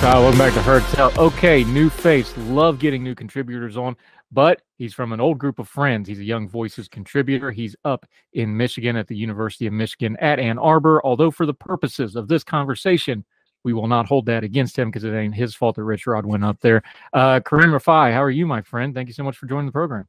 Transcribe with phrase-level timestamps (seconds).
[0.00, 1.10] Kyle, welcome back to Heard Tell.
[1.18, 2.36] Okay, new face.
[2.36, 3.96] Love getting new contributors on,
[4.30, 6.06] but he's from an old group of friends.
[6.06, 7.50] He's a Young Voices contributor.
[7.50, 11.00] He's up in Michigan at the University of Michigan at Ann Arbor.
[11.02, 13.24] Although, for the purposes of this conversation,
[13.64, 16.26] we will not hold that against him because it ain't his fault that Rich Rod
[16.26, 16.82] went up there.
[17.14, 18.94] Uh, Kareem Rifai, how are you, my friend?
[18.94, 20.06] Thank you so much for joining the program.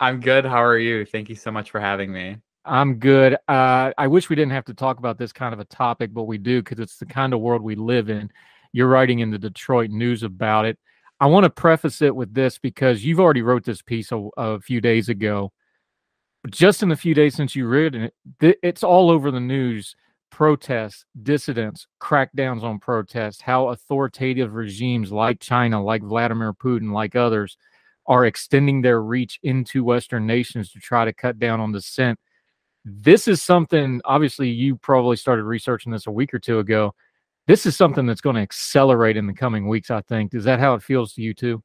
[0.00, 0.44] I'm good.
[0.44, 1.04] How are you?
[1.04, 2.36] Thank you so much for having me.
[2.64, 3.34] I'm good.
[3.48, 6.24] Uh, I wish we didn't have to talk about this kind of a topic, but
[6.24, 8.30] we do because it's the kind of world we live in.
[8.72, 10.78] You're writing in the Detroit News about it.
[11.18, 14.60] I want to preface it with this because you've already wrote this piece a, a
[14.60, 15.52] few days ago.
[16.48, 19.94] Just in the few days since you read it, th- it's all over the news.
[20.30, 27.56] Protests, dissidents, crackdowns on protests, how authoritative regimes like China, like Vladimir Putin, like others–
[28.10, 32.18] are extending their reach into Western nations to try to cut down on dissent.
[32.84, 36.92] This is something, obviously, you probably started researching this a week or two ago.
[37.50, 40.34] This is something that's going to accelerate in the coming weeks, I think.
[40.34, 41.60] Is that how it feels to you, too?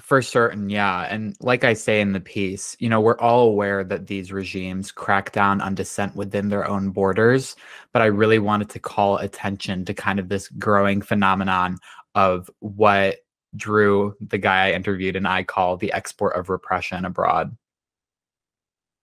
[0.00, 1.02] For certain, yeah.
[1.10, 4.90] And like I say in the piece, you know, we're all aware that these regimes
[4.90, 7.54] crack down on dissent within their own borders.
[7.92, 11.76] But I really wanted to call attention to kind of this growing phenomenon
[12.14, 13.18] of what
[13.54, 17.54] Drew, the guy I interviewed, and I call the export of repression abroad.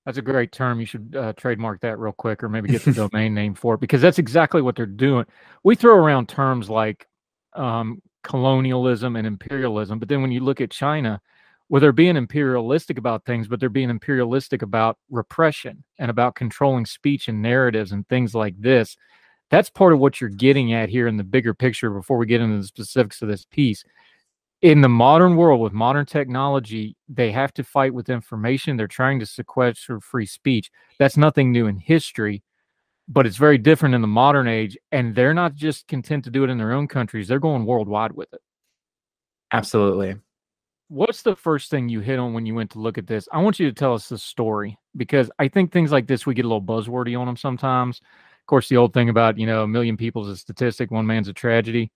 [0.10, 0.80] That's a great term.
[0.80, 3.80] You should uh, trademark that real quick, or maybe get the domain name for it,
[3.80, 5.24] because that's exactly what they're doing.
[5.64, 7.08] We throw around terms like
[7.54, 11.22] um, colonialism and imperialism, but then when you look at China,
[11.70, 16.88] well, they're being imperialistic about things, but they're being imperialistic about repression and about controlling
[16.88, 18.98] speech and narratives and things like this.
[19.52, 22.42] That's part of what you're getting at here in the bigger picture before we get
[22.42, 23.84] into the specifics of this piece
[24.62, 28.76] in the modern world with modern technology, they have to fight with information.
[28.76, 30.70] They're trying to sequester free speech.
[30.98, 32.44] That's nothing new in history,
[33.08, 34.78] but it's very different in the modern age.
[34.92, 38.12] And they're not just content to do it in their own countries, they're going worldwide
[38.12, 38.42] with it.
[39.52, 40.16] Absolutely.
[40.90, 43.30] What's the first thing you hit on when you went to look at this?
[43.32, 46.34] I want you to tell us the story because I think things like this, we
[46.34, 48.00] get a little buzzwordy on them sometimes.
[48.00, 51.28] Of course, the old thing about, you know, a million people's a statistic, one man's
[51.28, 51.92] a tragedy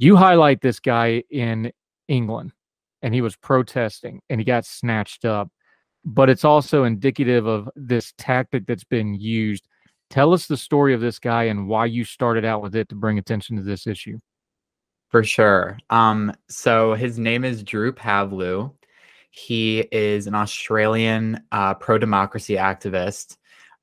[0.00, 1.70] you highlight this guy in
[2.10, 2.52] England
[3.02, 5.48] and he was protesting and he got snatched up.
[6.04, 9.68] But it's also indicative of this tactic that's been used.
[10.08, 12.94] Tell us the story of this guy and why you started out with it to
[12.94, 14.18] bring attention to this issue.
[15.10, 15.78] For sure.
[15.90, 18.72] Um, so his name is Drew Pavlou.
[19.30, 23.36] He is an Australian uh, pro democracy activist.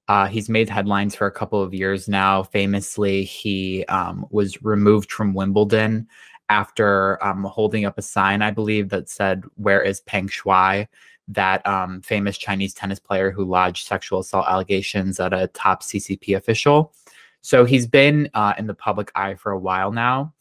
[0.07, 2.43] Uh, he's made headlines for a couple of years now.
[2.43, 6.07] Famously, he um, was removed from Wimbledon
[6.49, 10.87] after um, holding up a sign, I believe, that said, Where is Peng Shuai?
[11.27, 16.37] That um, famous Chinese tennis player who lodged sexual assault allegations at a top CCP
[16.37, 16.93] official.
[17.41, 20.33] So he's been uh, in the public eye for a while now.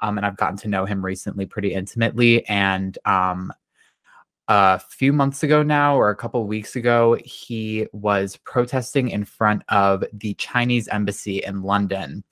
[0.00, 2.46] Um, and I've gotten to know him recently pretty intimately.
[2.46, 3.52] And um,
[4.48, 9.62] a few months ago now, or a couple weeks ago, he was protesting in front
[9.68, 12.22] of the Chinese embassy in London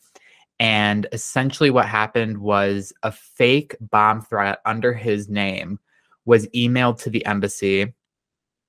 [0.59, 5.79] and essentially, what happened was a fake bomb threat under his name
[6.25, 7.93] was emailed to the embassy.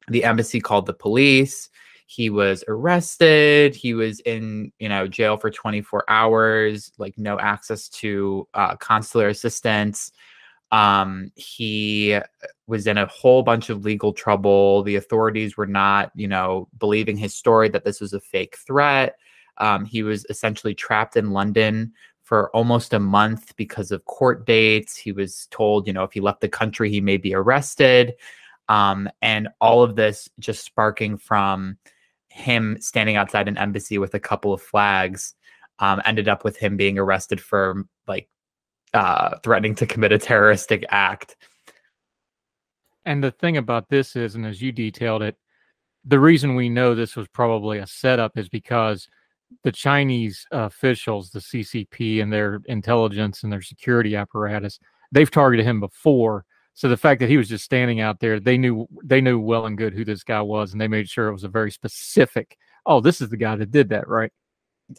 [0.07, 1.69] The embassy called the police.
[2.07, 3.75] He was arrested.
[3.75, 9.29] He was in, you know, jail for 24 hours, like no access to uh, consular
[9.29, 10.11] assistance.
[10.71, 12.19] Um, he
[12.67, 14.83] was in a whole bunch of legal trouble.
[14.83, 19.15] The authorities were not, you know, believing his story that this was a fake threat.
[19.57, 24.95] Um, he was essentially trapped in London for almost a month because of court dates.
[24.95, 28.13] He was told, you know, if he left the country, he may be arrested.
[28.69, 31.77] Um, and all of this just sparking from
[32.29, 35.35] him standing outside an embassy with a couple of flags.
[35.79, 38.29] um, ended up with him being arrested for like
[38.93, 41.35] uh, threatening to commit a terroristic act.
[43.05, 45.35] And the thing about this is, and as you detailed it,
[46.05, 49.07] the reason we know this was probably a setup is because
[49.63, 54.79] the Chinese officials, the CCP, and their intelligence and their security apparatus,
[55.11, 56.45] they've targeted him before.
[56.73, 59.65] So the fact that he was just standing out there, they knew they knew well
[59.65, 62.57] and good who this guy was, and they made sure it was a very specific.
[62.85, 64.31] Oh, this is the guy that did that, right?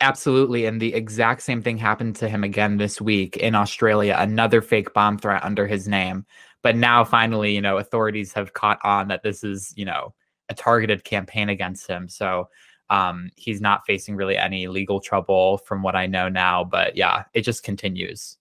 [0.01, 0.67] Absolutely.
[0.67, 4.95] And the exact same thing happened to him again this week in Australia, another fake
[4.95, 6.25] bomb threat under his name.
[6.63, 10.15] But now finally, you know, authorities have caught on that this is, you know,
[10.49, 12.09] a targeted campaign against him.
[12.09, 12.49] So
[12.91, 16.65] um, he's not facing really any legal trouble from what I know now.
[16.65, 18.39] But yeah, it just continues.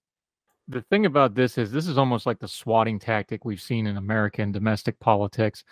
[0.68, 3.98] The thing about this is this is almost like the swatting tactic we've seen in
[3.98, 5.64] American domestic politics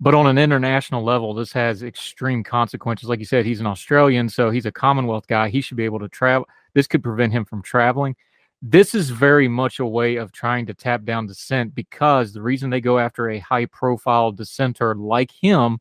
[0.00, 3.08] but on an international level, this has extreme consequences.
[3.08, 5.48] Like you said, he's an Australian, so he's a Commonwealth guy.
[5.48, 6.48] He should be able to travel.
[6.74, 8.14] This could prevent him from traveling.
[8.62, 12.70] This is very much a way of trying to tap down dissent because the reason
[12.70, 15.78] they go after a high profile dissenter like him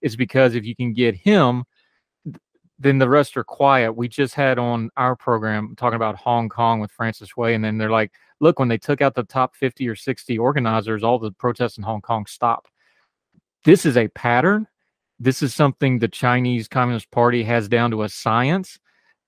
[0.00, 1.64] is because if you can get him,
[2.78, 3.92] then the rest are quiet.
[3.92, 7.78] We just had on our program talking about Hong Kong with Francis Hui, and then
[7.78, 11.32] they're like, look, when they took out the top 50 or 60 organizers, all the
[11.32, 12.70] protests in Hong Kong stopped
[13.64, 14.66] this is a pattern.
[15.18, 18.78] This is something the Chinese Communist Party has down to a science.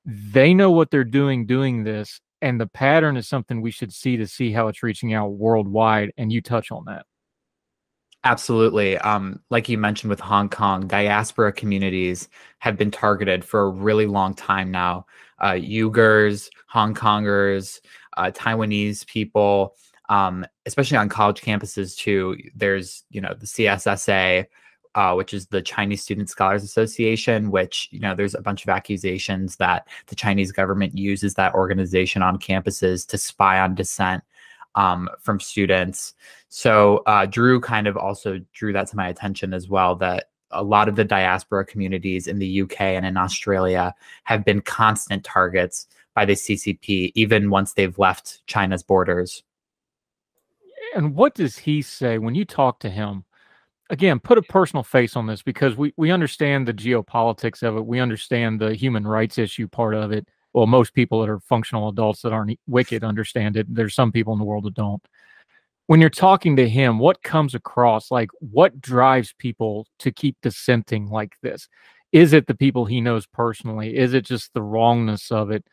[0.05, 4.17] They know what they're doing doing this, and the pattern is something we should see
[4.17, 6.13] to see how it's reaching out worldwide.
[6.17, 7.07] And you touch on that.
[8.25, 8.99] Absolutely.
[8.99, 12.29] Um, like you mentioned with Hong Kong, diaspora communities
[12.59, 15.07] have been targeted for a really long time now.
[15.39, 17.81] Uh, Uyghurs, Hong Kongers,
[18.19, 19.75] uh, Taiwanese people,
[20.11, 22.37] um, especially on college campuses too.
[22.55, 24.45] There's you know the CSSA,
[24.95, 28.69] uh, which is the Chinese Student Scholars Association, which you know there's a bunch of
[28.69, 34.23] accusations that the Chinese government uses that organization on campuses to spy on dissent
[34.75, 36.15] um, from students.
[36.51, 40.63] So uh, Drew kind of also drew that to my attention as well that a
[40.63, 43.95] lot of the diaspora communities in the UK and in Australia
[44.25, 49.45] have been constant targets by the CCP, even once they've left China's borders
[50.95, 53.25] and what does he say when you talk to him?
[53.91, 57.85] Again, put a personal face on this because we, we understand the geopolitics of it.
[57.85, 60.29] We understand the human rights issue part of it.
[60.53, 63.73] Well, most people that are functional adults that aren't wicked understand it.
[63.73, 65.03] There's some people in the world that don't.
[65.91, 68.13] When you're talking to him, what comes across?
[68.13, 71.67] Like, what drives people to keep dissenting like this?
[72.13, 73.97] Is it the people he knows personally?
[73.97, 75.65] Is it just the wrongness of it?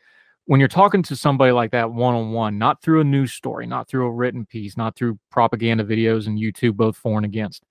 [0.45, 3.67] when you're talking to somebody like that one on one, not through a news story,
[3.67, 7.63] not through a written piece, not through propaganda videos and YouTube, both for and against,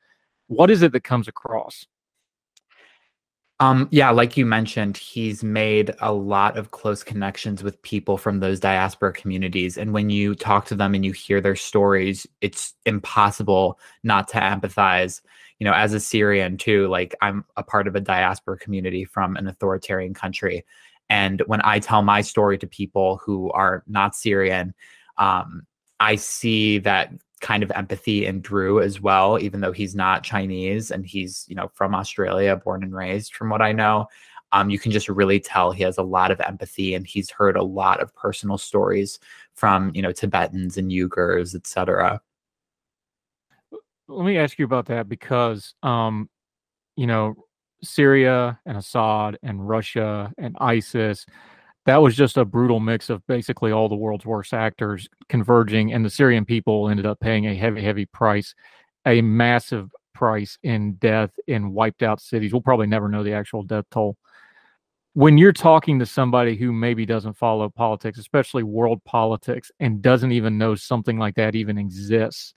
[0.47, 1.87] what is it that comes across?
[3.59, 8.39] Um, yeah, like you mentioned, he's made a lot of close connections with people from
[8.39, 9.79] those diaspora communities.
[9.79, 14.39] And when you talk to them and you hear their stories, it's impossible not to
[14.39, 15.23] empathize.
[15.59, 19.37] You know, as a Syrian too, like I'm a part of a diaspora community from
[19.37, 20.67] an authoritarian country.
[21.09, 24.75] And when I tell my story to people who are not Syrian,
[25.17, 25.67] um,
[25.99, 27.11] I see that
[27.41, 31.55] kind of empathy in Drew as well, even though he's not Chinese and he's, you
[31.55, 34.07] know, from Australia, born and raised, from what I know.
[34.53, 37.57] Um, you can just really tell he has a lot of empathy and he's heard
[37.57, 39.19] a lot of personal stories
[39.55, 42.21] from, you know, Tibetans and Uyghurs, etc.
[44.09, 46.31] Let me ask you about that because, um,
[46.97, 47.35] you know,
[47.83, 51.27] Syria and Assad and Russia and ISIS.
[51.87, 56.05] That was just a brutal mix of basically all the world's worst actors converging, and
[56.05, 58.55] the Syrian people ended up paying a heavy, heavy price,
[59.07, 62.53] a massive price in death in wiped out cities.
[62.53, 64.17] We'll probably never know the actual death toll.
[65.13, 70.33] When you're talking to somebody who maybe doesn't follow politics, especially world politics, and doesn't
[70.33, 72.53] even know something like that even exists,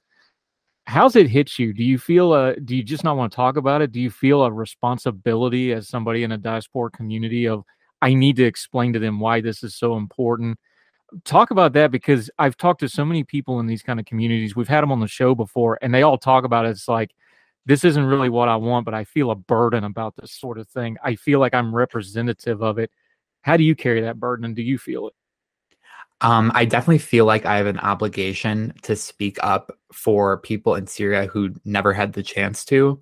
[0.87, 1.71] how's it hit you?
[1.71, 3.91] Do you feel a do you just not want to talk about it?
[3.91, 7.63] Do you feel a responsibility as somebody in a diaspora community of
[8.01, 10.59] I need to explain to them why this is so important?
[11.25, 14.55] Talk about that because I've talked to so many people in these kind of communities.
[14.55, 16.69] We've had them on the show before and they all talk about it.
[16.69, 17.11] It's like
[17.65, 20.67] this isn't really what I want, but I feel a burden about this sort of
[20.67, 20.97] thing.
[21.03, 22.91] I feel like I'm representative of it.
[23.41, 25.13] How do you carry that burden and do you feel it?
[26.21, 30.85] Um, I definitely feel like I have an obligation to speak up for people in
[30.85, 33.01] Syria who never had the chance to,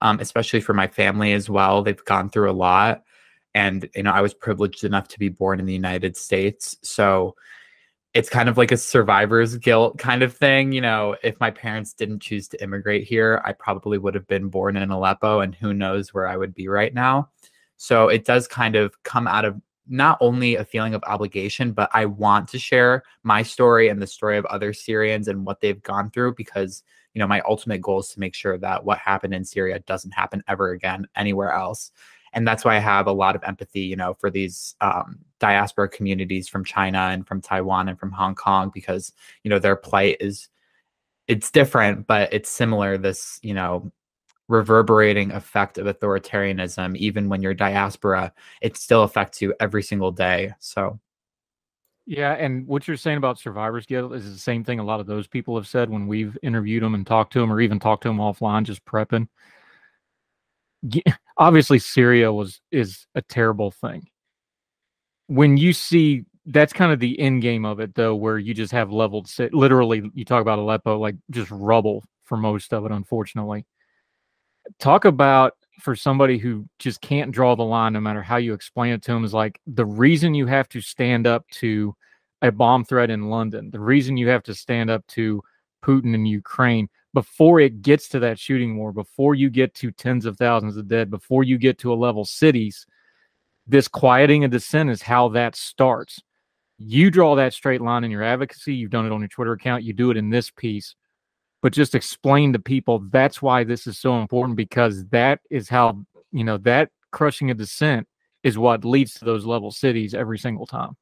[0.00, 1.82] um, especially for my family as well.
[1.82, 3.02] They've gone through a lot.
[3.54, 6.76] And, you know, I was privileged enough to be born in the United States.
[6.82, 7.36] So
[8.14, 10.72] it's kind of like a survivor's guilt kind of thing.
[10.72, 14.48] You know, if my parents didn't choose to immigrate here, I probably would have been
[14.48, 17.30] born in Aleppo and who knows where I would be right now.
[17.76, 21.90] So it does kind of come out of not only a feeling of obligation, but
[21.92, 25.82] I want to share my story and the story of other Syrians and what they've
[25.82, 26.82] gone through because,
[27.12, 30.12] you know, my ultimate goal is to make sure that what happened in Syria doesn't
[30.12, 31.90] happen ever again anywhere else.
[32.34, 35.88] And that's why I have a lot of empathy, you know, for these um, diaspora
[35.88, 39.12] communities from China and from Taiwan and from Hong Kong because,
[39.44, 40.48] you know, their plight is
[41.28, 42.98] it's different, but it's similar.
[42.98, 43.92] This, you know,
[44.48, 50.52] reverberating effect of authoritarianism even when you're diaspora it still affects you every single day
[50.58, 51.00] so
[52.04, 55.06] yeah and what you're saying about survivors guilt is the same thing a lot of
[55.06, 58.02] those people have said when we've interviewed them and talked to them or even talked
[58.02, 59.26] to them offline just prepping
[61.38, 64.06] obviously syria was is a terrible thing.
[65.26, 68.72] When you see that's kind of the end game of it though where you just
[68.72, 72.92] have leveled sit literally you talk about aleppo like just rubble for most of it
[72.92, 73.64] unfortunately.
[74.78, 78.92] Talk about for somebody who just can't draw the line no matter how you explain
[78.92, 81.94] it to them is like the reason you have to stand up to
[82.42, 85.42] a bomb threat in London, the reason you have to stand up to
[85.82, 90.26] Putin in Ukraine before it gets to that shooting war, before you get to tens
[90.26, 92.86] of thousands of dead, before you get to a level cities,
[93.66, 96.20] this quieting of dissent is how that starts.
[96.76, 98.74] You draw that straight line in your advocacy.
[98.74, 99.84] You've done it on your Twitter account.
[99.84, 100.94] You do it in this piece
[101.64, 105.98] but just explain to people that's why this is so important because that is how
[106.30, 108.06] you know that crushing of dissent
[108.42, 110.94] is what leads to those level cities every single time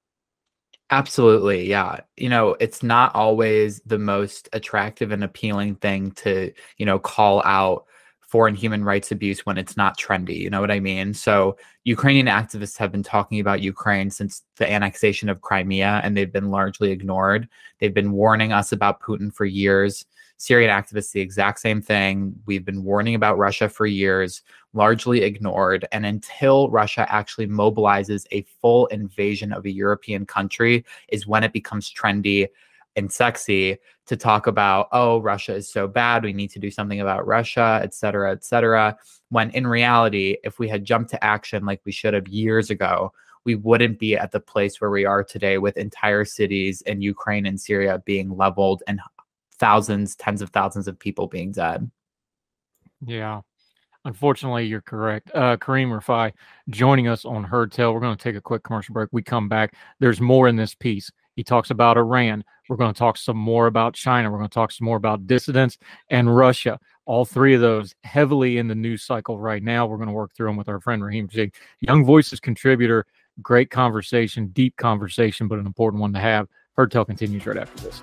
[0.93, 6.85] absolutely yeah you know it's not always the most attractive and appealing thing to you
[6.85, 7.87] know call out
[8.21, 11.15] foreign human rights abuse when it's not trendy you know what i mean?
[11.15, 16.33] So ukrainian activists have been talking about ukraine since the annexation of crimea and they've
[16.33, 17.49] been largely ignored.
[17.81, 20.05] They've been warning us about putin for years
[20.43, 22.35] Syrian activists, the exact same thing.
[22.47, 25.87] We've been warning about Russia for years, largely ignored.
[25.93, 31.53] And until Russia actually mobilizes a full invasion of a European country, is when it
[31.53, 32.49] becomes trendy
[32.97, 36.25] and sexy to talk about, oh, Russia is so bad.
[36.25, 38.97] We need to do something about Russia, et cetera, et cetera.
[39.29, 43.13] When in reality, if we had jumped to action like we should have years ago,
[43.45, 47.47] we wouldn't be at the place where we are today with entire cities in Ukraine
[47.47, 49.01] and Syria being leveled and
[49.63, 51.89] thousands, tens of thousands of people being dead.
[53.07, 53.43] Yeah.
[54.05, 55.31] Unfortunately, you're correct.
[55.33, 56.33] Uh, Kareem Rifai
[56.69, 57.95] joining us on Heard Tell.
[57.95, 59.11] We're going to take a quick commercial break.
[59.13, 59.77] We come back.
[60.01, 61.13] There's more in this piece.
[61.37, 62.43] He talks about Iran.
[62.69, 64.33] We're going to talk some more about China.
[64.33, 65.79] We're going to talk some more about dissidents
[66.11, 66.81] and Russia.
[67.07, 69.87] All three of those heavily in the news cycle right now.
[69.87, 73.07] We're going to work through them with our friend Raheem Jig, Young Voices contributor.
[73.41, 76.49] Great conversation, deep conversation, but an important one to have.
[76.77, 78.03] Heard Tell continues right after this.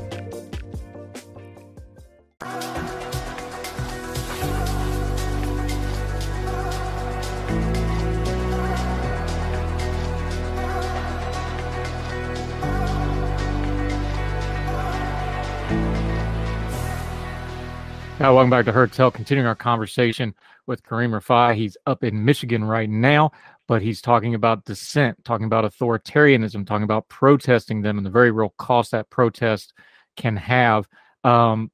[18.31, 19.11] Welcome back to Heard Tell.
[19.11, 20.33] Continuing our conversation
[20.65, 21.53] with Kareem Rifai.
[21.53, 23.31] He's up in Michigan right now,
[23.67, 28.31] but he's talking about dissent, talking about authoritarianism, talking about protesting them and the very
[28.31, 29.73] real cost that protest
[30.15, 30.87] can have.
[31.25, 31.71] Um,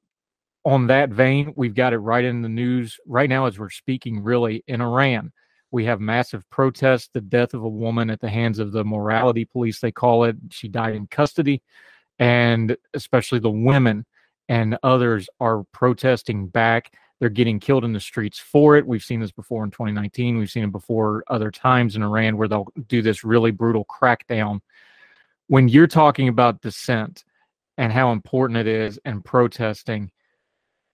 [0.64, 4.20] on that vein, we've got it right in the news right now as we're speaking,
[4.20, 5.30] really, in Iran.
[5.70, 9.44] We have massive protests, the death of a woman at the hands of the morality
[9.44, 10.34] police, they call it.
[10.50, 11.62] She died in custody,
[12.18, 14.04] and especially the women
[14.48, 16.94] and others are protesting back.
[17.20, 18.86] They're getting killed in the streets for it.
[18.86, 20.38] We've seen this before in 2019.
[20.38, 24.60] We've seen it before other times in Iran where they'll do this really brutal crackdown.
[25.48, 27.24] When you're talking about dissent
[27.76, 30.10] and how important it is and protesting,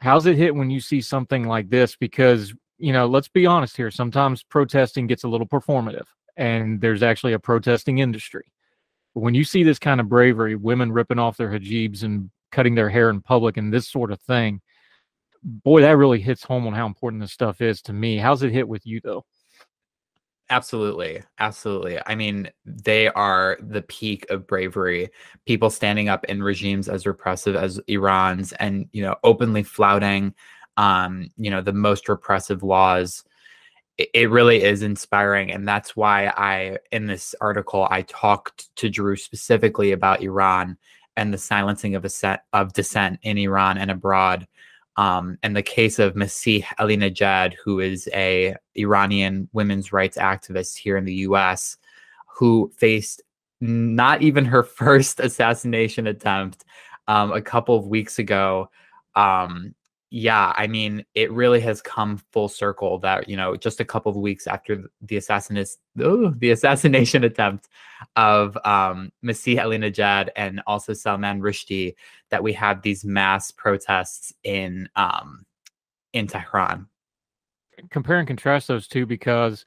[0.01, 1.97] how's it hit when you see something like this?
[1.97, 3.91] Because, you know, let's be honest here.
[3.91, 6.07] Sometimes protesting gets a little performative
[6.37, 8.45] and there's actually a protesting industry.
[9.15, 12.75] But when you see this kind of bravery, women ripping off their hijabs and cutting
[12.75, 14.61] their hair in public and this sort of thing.
[15.43, 18.17] Boy, that really hits home on how important this stuff is to me.
[18.17, 19.25] How's it hit with you though?
[20.51, 21.23] Absolutely.
[21.39, 21.99] Absolutely.
[22.07, 25.09] I mean, they are the peak of bravery.
[25.47, 30.35] People standing up in regimes as repressive as Iran's and, you know, openly flouting
[30.77, 33.25] um, you know, the most repressive laws.
[33.99, 35.53] It, it really is inspiring.
[35.53, 40.77] And that's why I in this article I talked to Drew specifically about Iran
[41.17, 42.07] and the silencing of
[42.53, 44.47] of dissent in Iran and abroad
[44.97, 50.97] um, and the case of Masih Alinejad, who is a Iranian women's rights activist here
[50.97, 51.77] in the U.S.,
[52.27, 53.23] who faced
[53.61, 56.65] not even her first assassination attempt
[57.09, 58.71] um, a couple of weeks ago.
[59.17, 59.75] Um,
[60.17, 64.11] yeah, I mean, it really has come full circle that, you know, just a couple
[64.11, 67.69] of weeks after the assassination, the assassination attempt
[68.15, 71.97] of um, Masih Alinejad and also Salman Rushdie,
[72.31, 75.45] that we have these mass protests in um,
[76.13, 76.87] in Tehran.
[77.91, 79.67] Compare and contrast those two because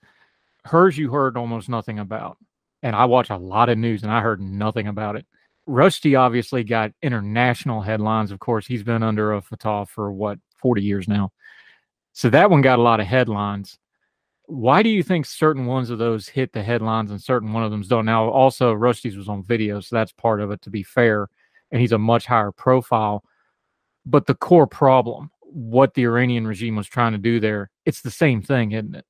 [0.63, 2.37] hers you heard almost nothing about.
[2.83, 5.25] And I watch a lot of news and I heard nothing about it.
[5.67, 8.31] Rushdie obviously got international headlines.
[8.31, 11.31] Of course, he's been under a fatwa for what, 40 years now.
[12.13, 13.77] So that one got a lot of headlines.
[14.45, 17.71] Why do you think certain ones of those hit the headlines and certain one of
[17.71, 18.05] them don't?
[18.05, 21.27] Now, also, Rushdie's was on video, so that's part of it to be fair.
[21.69, 23.23] And he's a much higher profile.
[24.05, 28.09] But the core problem, what the Iranian regime was trying to do there, it's the
[28.09, 29.05] same thing, isn't it?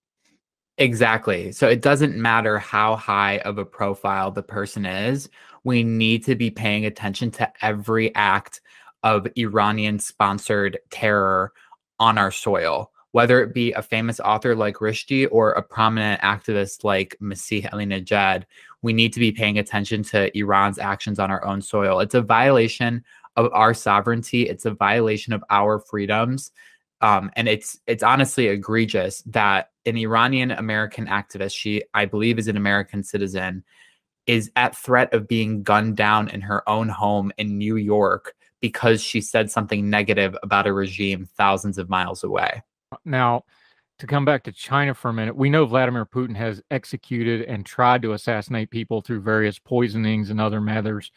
[0.79, 1.51] Exactly.
[1.51, 5.29] So it doesn't matter how high of a profile the person is.
[5.67, 8.61] We need to be paying attention to every act
[9.03, 11.51] of Iranian sponsored terror
[11.99, 16.85] on our soil, whether it be a famous author like Rushdie or a prominent activist
[16.85, 18.45] like Masih Alinejad.
[18.81, 21.99] We need to be paying attention to Iran's actions on our own soil.
[21.99, 23.03] It's a violation
[23.35, 24.43] of our sovereignty.
[24.43, 26.53] It's a violation of our freedoms.
[27.01, 32.47] Um, and it's it's honestly egregious that an Iranian American activist, she I believe is
[32.47, 33.65] an American citizen,
[34.27, 39.01] is at threat of being gunned down in her own home in New York because
[39.01, 42.61] she said something negative about a regime thousands of miles away.
[43.05, 43.43] Now,
[43.99, 47.65] to come back to China for a minute, we know Vladimir Putin has executed and
[47.65, 51.11] tried to assassinate people through various poisonings and other methods.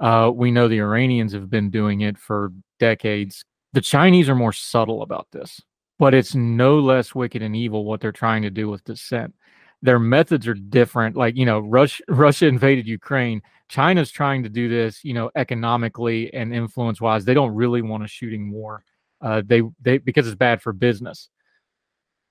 [0.00, 3.44] Uh, we know the Iranians have been doing it for decades.
[3.72, 5.62] The Chinese are more subtle about this,
[5.98, 9.34] but it's no less wicked and evil what they're trying to do with dissent.
[9.82, 11.16] Their methods are different.
[11.16, 13.42] Like, you know, Russia, Russia invaded Ukraine.
[13.68, 17.24] China's trying to do this, you know, economically and influence wise.
[17.24, 18.84] They don't really want a shooting war.
[19.20, 21.28] Uh, they, they, because it's bad for business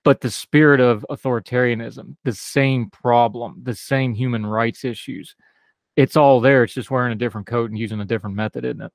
[0.06, 5.34] but the spirit of authoritarianism, the same problem, the same human rights issues,
[5.96, 6.62] it's all there.
[6.62, 8.92] It's just wearing a different coat and using a different method, isn't it?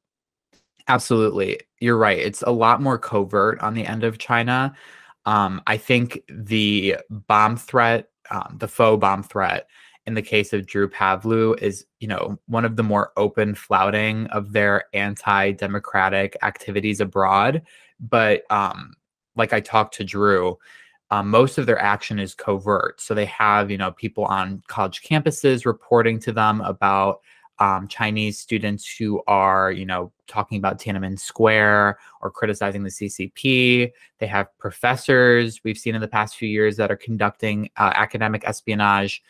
[0.88, 1.60] Absolutely.
[1.82, 2.18] You're right.
[2.18, 4.74] It's a lot more covert on the end of China.
[5.26, 9.68] Um, I think the bomb threat, um, the faux bomb threat
[10.08, 14.26] in the case of Drew Pavlou is, you know, one of the more open flouting
[14.28, 17.62] of their anti-democratic activities abroad.
[18.00, 18.96] But um,
[19.36, 20.58] like I talked to Drew,
[21.12, 23.00] um, most of their action is covert.
[23.00, 27.20] So they have, you know, people on college campuses reporting to them about
[27.62, 33.92] um, Chinese students who are, you know, talking about Tiananmen Square or criticizing the CCP.
[34.18, 38.44] They have professors we've seen in the past few years that are conducting uh, academic
[38.48, 39.22] espionage.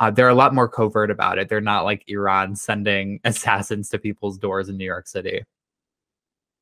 [0.00, 1.48] Uh, they're a lot more covert about it.
[1.48, 5.44] They're not like Iran sending assassins to people's doors in New York City.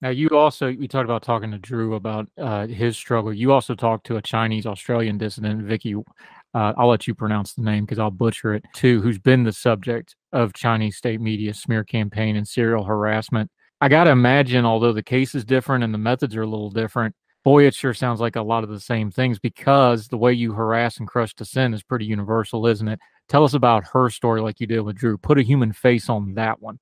[0.02, 3.32] Now, you also we talked about talking to Drew about uh, his struggle.
[3.32, 5.96] You also talked to a Chinese Australian dissident, Vicky.
[6.54, 9.00] Uh, I'll let you pronounce the name because I'll butcher it too.
[9.02, 13.50] Who's been the subject of Chinese state media smear campaign and serial harassment?
[13.80, 16.70] I got to imagine, although the case is different and the methods are a little
[16.70, 20.32] different, boy, it sure sounds like a lot of the same things because the way
[20.32, 23.00] you harass and crush dissent is pretty universal, isn't it?
[23.28, 25.18] Tell us about her story, like you did with Drew.
[25.18, 26.78] Put a human face on that one.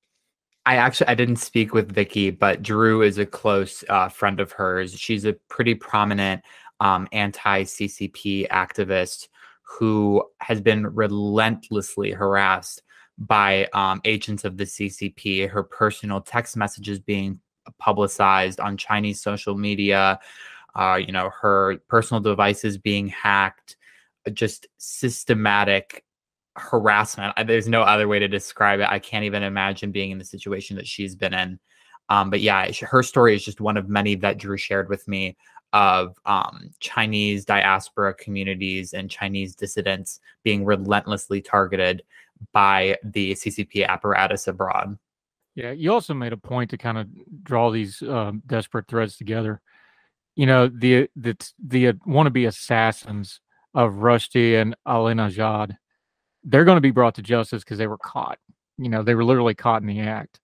[0.65, 4.53] I actually I didn't speak with Vicky, but Drew is a close uh, friend of
[4.53, 4.93] hers.
[4.97, 6.41] She's a pretty prominent
[6.79, 9.27] um, anti CCP activist
[9.79, 12.81] who has been relentlessly harassed
[13.17, 15.49] by um, agents of the CCP.
[15.49, 17.39] Her personal text messages being
[17.79, 20.19] publicized on Chinese social media.
[20.75, 23.77] Uh, you know, her personal devices being hacked.
[24.31, 26.03] Just systematic
[26.55, 27.33] harassment.
[27.45, 28.87] There's no other way to describe it.
[28.89, 31.59] I can't even imagine being in the situation that she's been in.
[32.09, 35.35] Um, but yeah, her story is just one of many that Drew shared with me
[35.73, 42.03] of um, Chinese diaspora communities and Chinese dissidents being relentlessly targeted
[42.51, 44.97] by the CCP apparatus abroad.
[45.55, 47.07] Yeah, you also made a point to kind of
[47.43, 49.61] draw these uh, desperate threads together.
[50.35, 53.39] You know, the the the wannabe assassins
[53.75, 55.77] of Rushdie and Ahmadinejad,
[56.43, 58.39] they're going to be brought to justice because they were caught.
[58.77, 60.39] You know, they were literally caught in the act.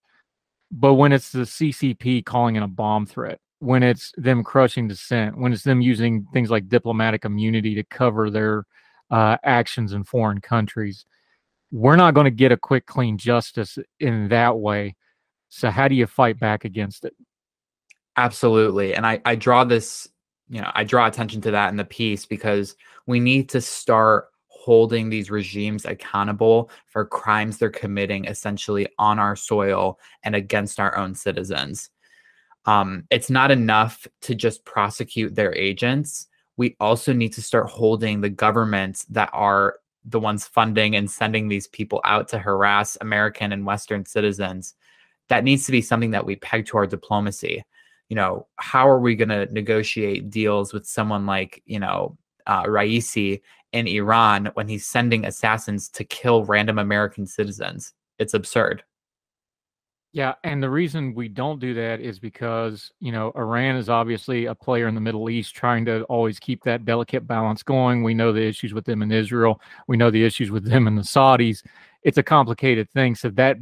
[0.72, 5.38] But when it's the CCP calling in a bomb threat, when it's them crushing dissent,
[5.38, 8.66] when it's them using things like diplomatic immunity to cover their
[9.12, 11.06] uh, actions in foreign countries,
[11.72, 14.96] we're not going to get a quick, clean justice in that way.
[15.50, 17.16] So, how do you fight back against it?
[18.18, 18.96] Absolutely.
[18.96, 20.08] And I, I draw this,
[20.50, 22.76] you know, I draw attention to that in the piece because
[23.08, 29.36] we need to start holding these regimes accountable for crimes they're committing essentially on our
[29.36, 31.90] soil and against our own citizens.
[32.70, 36.28] Um, it's not enough to just prosecute their agents.
[36.56, 41.48] We also need to start holding the governments that are the ones funding and sending
[41.48, 44.76] these people out to harass American and Western citizens.
[45.30, 47.64] That needs to be something that we peg to our diplomacy.
[48.08, 52.66] You know, how are we going to negotiate deals with someone like, you know, uh,
[52.66, 53.42] Raisi
[53.74, 57.94] in Iran when he's sending assassins to kill random American citizens.
[58.20, 58.84] It's absurd.
[60.12, 64.46] Yeah, and the reason we don't do that is because, you know, Iran is obviously
[64.46, 68.02] a player in the Middle East trying to always keep that delicate balance going.
[68.02, 69.62] We know the issues with them in Israel.
[69.88, 71.64] We know the issues with them and the Saudis.
[72.02, 73.14] It's a complicated thing.
[73.14, 73.58] So that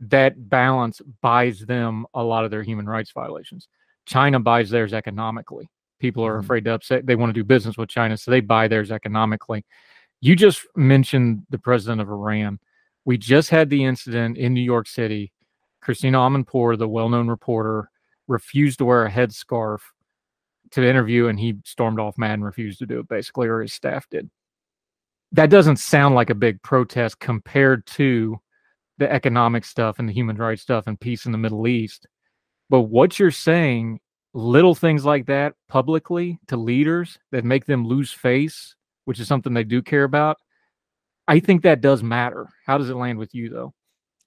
[0.00, 3.68] that balance buys them a lot of their human rights violations.
[4.06, 5.68] China buys theirs economically.
[6.00, 6.44] People are mm-hmm.
[6.44, 7.06] afraid to upset.
[7.06, 9.64] They want to do business with China, so they buy theirs economically.
[10.20, 12.58] You just mentioned the president of Iran.
[13.04, 15.32] We just had the incident in New York City.
[15.86, 17.88] Christina Amanpour, the well-known reporter,
[18.26, 19.78] refused to wear a headscarf
[20.72, 23.62] to the interview, and he stormed off mad and refused to do it, basically, or
[23.62, 24.28] his staff did.
[25.30, 28.36] That doesn't sound like a big protest compared to
[28.98, 32.08] the economic stuff and the human rights stuff and peace in the Middle East.
[32.68, 34.00] But what you're saying
[34.34, 39.54] little things like that publicly to leaders that make them lose face, which is something
[39.54, 40.38] they do care about,
[41.28, 42.48] I think that does matter.
[42.66, 43.72] How does it land with you though?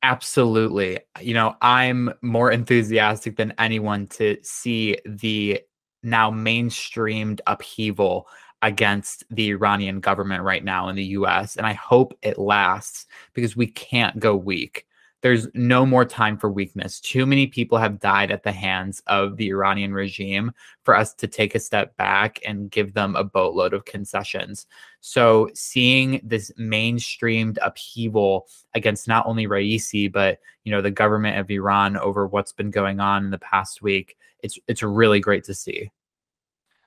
[0.04, 1.00] Absolutely.
[1.20, 5.62] You know, I'm more enthusiastic than anyone to see the
[6.04, 8.28] now mainstreamed upheaval
[8.62, 11.58] against the Iranian government right now in the US.
[11.58, 14.86] And I hope it lasts because we can't go weak
[15.22, 17.00] there's no more time for weakness.
[17.00, 20.52] Too many people have died at the hands of the Iranian regime
[20.84, 24.66] for us to take a step back and give them a boatload of concessions.
[25.02, 31.50] So, seeing this mainstreamed upheaval against not only Raisi but you know the government of
[31.50, 35.54] Iran over what's been going on in the past week, it's it's really great to
[35.54, 35.92] see.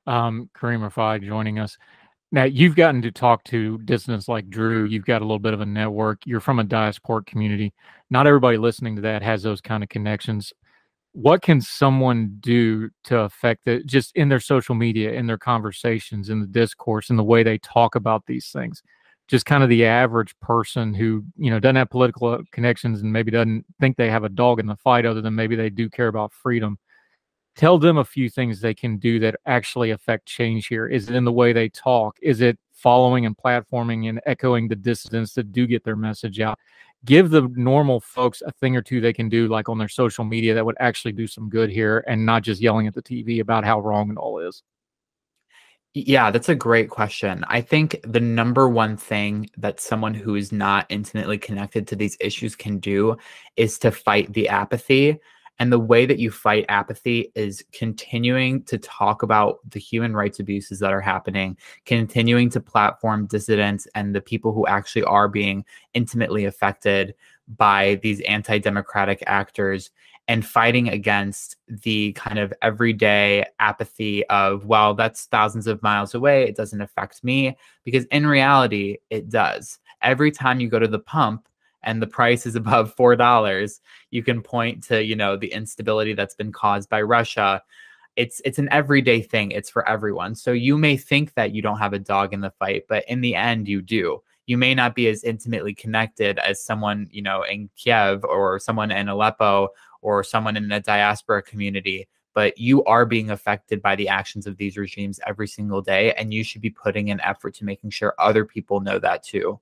[0.07, 1.77] Um, Kareem Rifai joining us.
[2.33, 4.87] Now you've gotten to talk to dissidents like Drew.
[4.87, 6.23] You've got a little bit of a network.
[6.25, 7.75] You're from a diasporic community.
[8.09, 10.51] Not everybody listening to that has those kind of connections.
[11.13, 16.31] What can someone do to affect it just in their social media, in their conversations,
[16.31, 18.83] in the discourse, in the way they talk about these things?
[19.29, 23.31] Just kind of the average person who, you know, doesn't have political connections and maybe
[23.31, 26.09] doesn't think they have a dog in the fight other than maybe they do care
[26.09, 26.79] about freedom
[27.57, 30.87] tell them a few things they can do that actually affect change here.
[30.87, 32.17] Is it in the way they talk?
[32.23, 36.59] Is it following and platforming and echoing the dissidents that do get their message out?
[37.05, 40.25] Give the normal folks a thing or two they can do, like on their social
[40.25, 43.41] media, that would actually do some good here and not just yelling at the TV
[43.41, 44.63] about how wrong it all is.
[45.95, 47.45] Yeah, that's a great question.
[47.49, 52.17] I think the number one thing that someone who is not intimately connected to these
[52.19, 53.17] issues can do
[53.57, 55.19] is to fight the apathy
[55.59, 60.41] and the way that you fight apathy is continuing to talk about the human rights
[60.41, 65.65] abuses that are happening, continuing to platform dissidents and the people who actually are being
[65.95, 67.15] intimately affected
[67.57, 69.91] by these anti democratic actors
[70.29, 76.45] and fighting against the kind of everyday apathy of, well, that's thousands of miles away.
[76.45, 77.57] It doesn't affect me.
[77.85, 79.79] Because in reality, it does.
[80.01, 81.49] Every time you go to the pump,
[81.83, 86.15] and the price is above four dollars, you can point to you know the instability
[86.15, 87.63] that's been caused by Russia.
[88.17, 89.51] It's it's an everyday thing.
[89.51, 90.35] It's for everyone.
[90.35, 93.21] So you may think that you don't have a dog in the fight, but in
[93.21, 94.23] the end, you do.
[94.47, 98.91] You may not be as intimately connected as someone you know in Kiev or someone
[98.91, 99.69] in Aleppo
[100.03, 104.57] or someone in a diaspora community, but you are being affected by the actions of
[104.57, 108.15] these regimes every single day and you should be putting an effort to making sure
[108.19, 109.61] other people know that too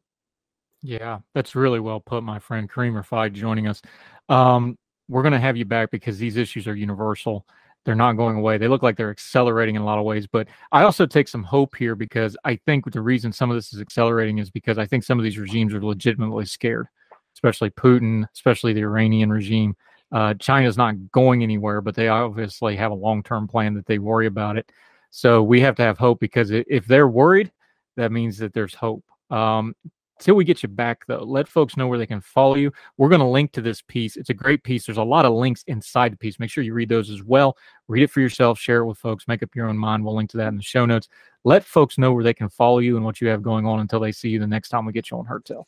[0.83, 3.83] yeah, that's really well put, my friend Kareem Rifai joining us.
[4.29, 7.47] Um, we're going to have you back because these issues are universal.
[7.85, 8.59] They're not going away.
[8.59, 10.27] They look like they're accelerating in a lot of ways.
[10.27, 13.73] But I also take some hope here because I think the reason some of this
[13.73, 16.87] is accelerating is because I think some of these regimes are legitimately scared,
[17.35, 19.77] especially Putin, especially the Iranian regime.
[20.13, 23.99] Uh, China's not going anywhere, but they obviously have a long term plan that they
[23.99, 24.71] worry about it.
[25.11, 27.51] So we have to have hope because if they're worried,
[27.97, 29.05] that means that there's hope.
[29.31, 29.75] Um,
[30.21, 32.73] till we get you back though let folks know where they can follow you.
[32.97, 34.17] We're going to link to this piece.
[34.17, 34.87] It's a great piece.
[34.87, 36.39] There's a lot of links inside the piece.
[36.39, 37.57] Make sure you read those as well.
[37.89, 38.59] Read it for yourself.
[38.59, 39.27] Share it with folks.
[39.27, 40.05] Make up your own mind.
[40.05, 41.09] We'll link to that in the show notes.
[41.43, 44.01] Let folks know where they can follow you and what you have going on until
[44.01, 45.67] they see you the next time we get you on Heard Tell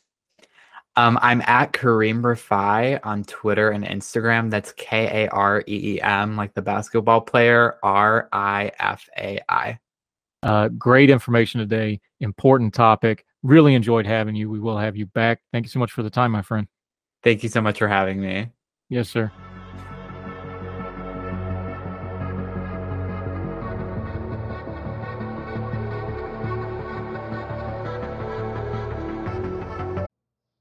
[0.95, 4.51] um, I'm at Kareem Rifai on Twitter and Instagram.
[4.51, 9.39] That's K A R E E M, like the basketball player, R I F A
[9.49, 9.79] I.
[10.43, 11.99] Uh, great information today.
[12.19, 13.25] Important topic.
[13.43, 14.49] Really enjoyed having you.
[14.49, 15.41] We will have you back.
[15.51, 16.67] Thank you so much for the time, my friend.
[17.23, 18.49] Thank you so much for having me.
[18.89, 19.31] Yes, sir.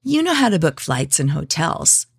[0.05, 2.07] You know how to book flights and hotels.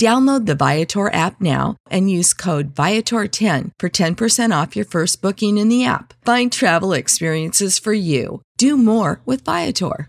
[0.00, 5.58] Download the Viator app now and use code Viator10 for 10% off your first booking
[5.58, 6.14] in the app.
[6.24, 8.40] Find travel experiences for you.
[8.56, 10.08] Do more with Viator.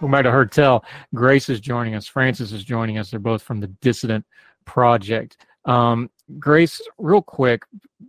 [0.00, 0.86] We might have heard tell.
[1.14, 2.06] Grace is joining us.
[2.06, 3.10] Francis is joining us.
[3.10, 4.24] They're both from the Dissident
[4.64, 5.36] Project.
[5.66, 7.64] Um, Grace, real quick,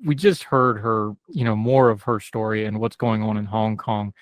[0.06, 3.46] we just heard her, you know, more of her story and what's going on in
[3.46, 4.14] Hong Kong.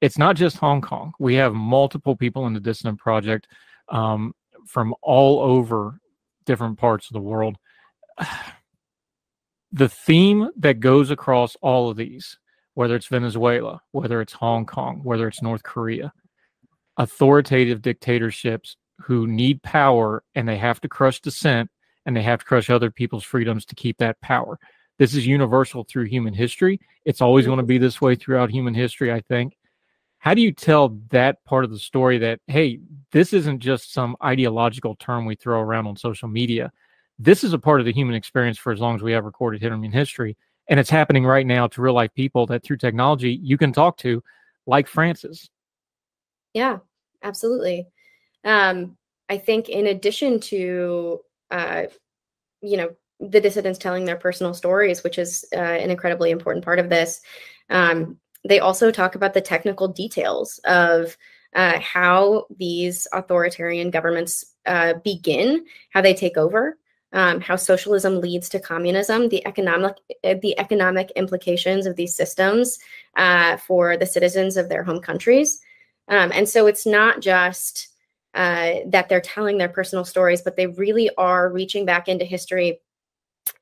[0.00, 1.12] It's not just Hong Kong.
[1.18, 3.46] We have multiple people in the Dissident Project
[3.88, 4.34] um,
[4.66, 6.00] from all over
[6.44, 7.56] different parts of the world.
[9.74, 12.38] The theme that goes across all of these,
[12.74, 16.12] whether it's Venezuela, whether it's Hong Kong, whether it's North Korea,
[16.98, 21.70] authoritative dictatorships who need power and they have to crush dissent
[22.06, 24.58] and they have to crush other people's freedoms to keep that power.
[24.98, 26.80] This is universal through human history.
[27.04, 29.56] It's always going to be this way throughout human history, I think.
[30.18, 32.78] How do you tell that part of the story that, hey,
[33.10, 36.70] this isn't just some ideological term we throw around on social media?
[37.18, 39.60] This is a part of the human experience for as long as we have recorded
[39.60, 40.36] human history.
[40.68, 43.96] And it's happening right now to real life people that through technology you can talk
[43.98, 44.22] to,
[44.66, 45.50] like Francis.
[46.54, 46.78] Yeah,
[47.24, 47.88] absolutely.
[48.44, 48.96] Um,
[49.28, 51.20] I think in addition to
[51.52, 51.84] uh,
[52.60, 56.80] you know the dissidents telling their personal stories, which is uh, an incredibly important part
[56.80, 57.20] of this.
[57.70, 61.16] Um, they also talk about the technical details of
[61.54, 66.78] uh, how these authoritarian governments uh, begin, how they take over,
[67.12, 72.78] um, how socialism leads to communism, the economic the economic implications of these systems
[73.16, 75.60] uh, for the citizens of their home countries.
[76.08, 77.88] Um, and so it's not just
[78.34, 82.80] uh, that they're telling their personal stories, but they really are reaching back into history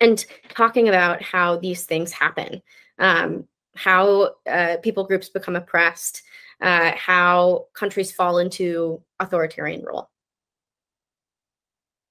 [0.00, 2.62] and talking about how these things happen,
[2.98, 6.22] um, how uh, people groups become oppressed,
[6.60, 10.10] uh, how countries fall into authoritarian rule.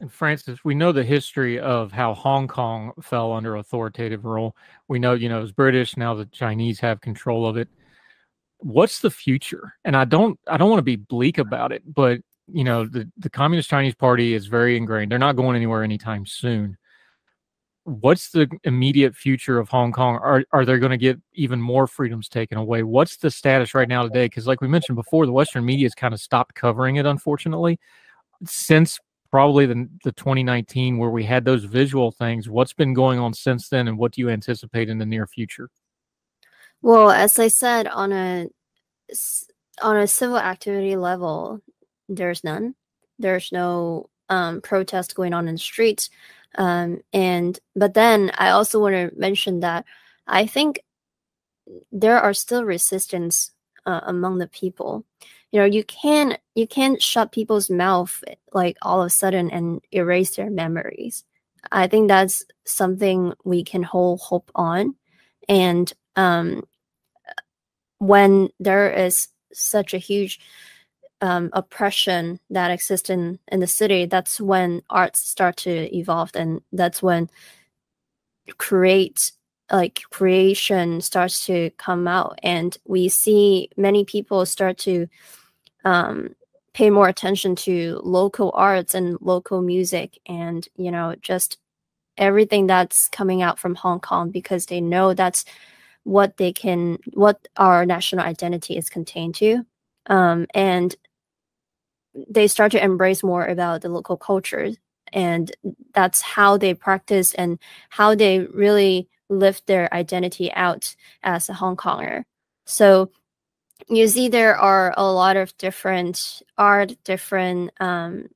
[0.01, 4.55] And Francis, we know the history of how Hong Kong fell under authoritative rule.
[4.87, 5.97] We know, you know, it was British.
[5.97, 7.67] Now the Chinese have control of it.
[8.59, 9.73] What's the future?
[9.83, 13.09] And I don't, I don't want to be bleak about it, but you know, the,
[13.17, 15.11] the Communist Chinese Party is very ingrained.
[15.11, 16.77] They're not going anywhere anytime soon.
[17.83, 20.15] What's the immediate future of Hong Kong?
[20.17, 22.83] Are are they going to get even more freedoms taken away?
[22.83, 24.25] What's the status right now today?
[24.25, 27.79] Because, like we mentioned before, the Western media has kind of stopped covering it, unfortunately,
[28.45, 28.99] since
[29.31, 32.49] probably the, the 2019 where we had those visual things.
[32.49, 35.69] What's been going on since then, and what do you anticipate in the near future?
[36.81, 38.47] Well, as I said, on a
[39.81, 41.61] on a civil activity level,
[42.09, 42.75] there's none.
[43.17, 46.09] There's no um, protest going on in the streets.
[46.55, 49.85] Um, and but then I also want to mention that
[50.27, 50.81] I think
[51.91, 53.51] there are still resistance
[53.85, 55.05] uh, among the people.
[55.51, 59.81] You know, you can you can't shut people's mouth like all of a sudden and
[59.91, 61.23] erase their memories.
[61.71, 64.95] I think that's something we can hold hope on.
[65.47, 66.63] And um,
[67.97, 70.39] when there is such a huge
[71.21, 76.61] um, oppression that exists in in the city, that's when arts start to evolve, and
[76.71, 77.29] that's when
[78.57, 79.31] create
[79.71, 85.07] like creation starts to come out, and we see many people start to
[85.85, 86.35] um,
[86.73, 91.57] pay more attention to local arts and local music, and you know just
[92.17, 95.45] everything that's coming out from Hong Kong because they know that's
[96.03, 99.65] what they can what our national identity is contained to.
[100.07, 100.95] Um, and
[102.29, 104.69] they start to embrace more about the local culture
[105.11, 105.51] and
[105.93, 111.75] that's how they practice and how they really lift their identity out as a hong
[111.75, 112.23] konger.
[112.65, 113.11] So
[113.87, 118.27] you see there are a lot of different art different um,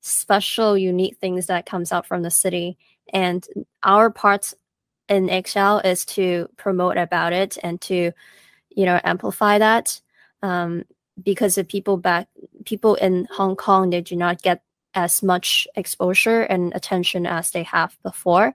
[0.00, 2.76] special unique things that comes out from the city
[3.12, 3.46] and
[3.82, 4.52] our part
[5.08, 8.12] in excel is to promote about it and to
[8.70, 10.00] you know amplify that.
[10.42, 10.84] Um,
[11.22, 12.28] because the people back
[12.64, 14.62] people in Hong Kong they do not get
[14.94, 18.54] as much exposure and attention as they have before.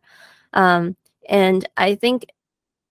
[0.54, 0.96] Um,
[1.28, 2.26] and I think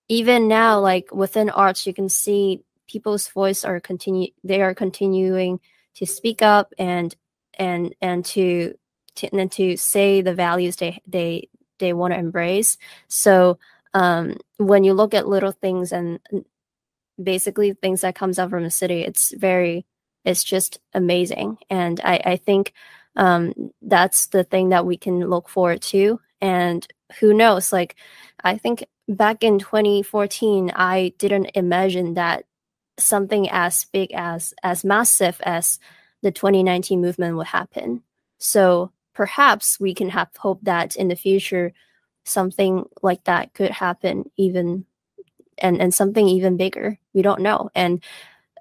[0.09, 5.61] even now, like within arts, you can see people's voice are continue they are continuing
[5.95, 7.15] to speak up and
[7.55, 8.75] and and to
[9.17, 12.79] to and to say the values they they they want to embrace.
[13.09, 13.59] So
[13.95, 16.21] um, when you look at little things and
[17.23, 19.03] basically things that comes out from the city.
[19.03, 19.87] It's very
[20.25, 21.59] it's just amazing.
[21.71, 22.73] And i i think
[23.17, 23.53] um
[23.83, 26.21] that's the thing that we can look forward to.
[26.41, 26.87] And
[27.21, 27.73] who knows?
[27.73, 27.97] Like
[28.45, 32.45] i think back in 2014 i didn't imagine that
[32.99, 35.79] something as big as as massive as
[36.23, 38.03] the 2019 movement would happen.
[38.39, 41.73] So perhaps we can have hope that in the future
[42.25, 44.85] something like that could happen even
[45.59, 46.99] and and something even bigger.
[47.15, 47.71] We don't know.
[47.75, 48.03] And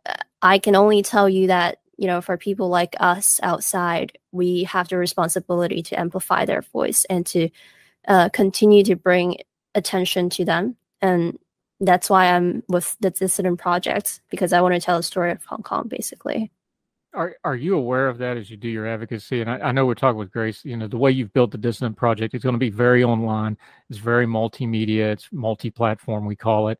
[0.06, 4.64] uh, i can only tell you that you know for people like us outside we
[4.66, 7.50] have the responsibility to amplify their voice and to
[8.08, 9.38] uh, continue to bring
[9.76, 10.78] attention to them.
[11.02, 11.38] And
[11.80, 15.44] that's why i'm with the dissident project because i want to tell a story of
[15.46, 16.52] hong kong basically
[17.14, 19.42] are are you aware of that as you do your advocacy?
[19.42, 20.64] And I, I, know we're talking with Grace.
[20.64, 23.58] You know, the way you've built the Dissident Project, it's going to be very online.
[23.90, 25.12] It's very multimedia.
[25.12, 26.26] It's multi-platform.
[26.26, 26.80] We call it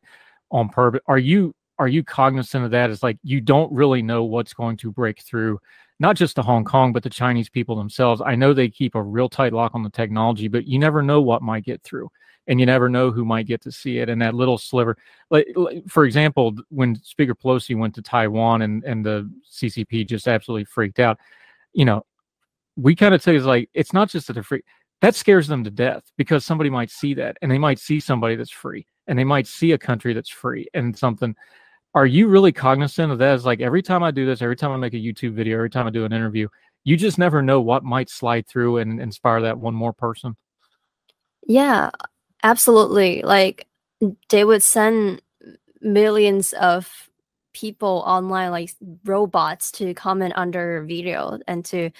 [0.50, 1.00] on purpose.
[1.06, 2.90] Are you are you cognizant of that?
[2.90, 5.60] It's like you don't really know what's going to break through,
[5.98, 8.20] not just to Hong Kong, but the Chinese people themselves.
[8.24, 11.20] I know they keep a real tight lock on the technology, but you never know
[11.20, 12.10] what might get through
[12.48, 14.08] and you never know who might get to see it.
[14.08, 14.96] And that little sliver,
[15.30, 15.46] like,
[15.86, 20.98] for example, when Speaker Pelosi went to Taiwan and, and the CCP just absolutely freaked
[20.98, 21.18] out,
[21.74, 22.04] you know,
[22.76, 24.62] we kind of say it's like, it's not just that they're free.
[25.02, 28.34] That scares them to death because somebody might see that and they might see somebody
[28.34, 31.36] that's free and they might see a country that's free and something.
[31.94, 33.34] Are you really cognizant of that?
[33.34, 35.70] It's like every time I do this, every time I make a YouTube video, every
[35.70, 36.48] time I do an interview,
[36.84, 40.36] you just never know what might slide through and inspire that one more person.
[41.46, 41.90] Yeah,
[42.42, 43.22] Absolutely.
[43.22, 43.66] Like
[44.28, 45.22] they would send
[45.80, 47.08] millions of
[47.52, 48.70] people online, like
[49.04, 51.90] robots, to comment under your video and to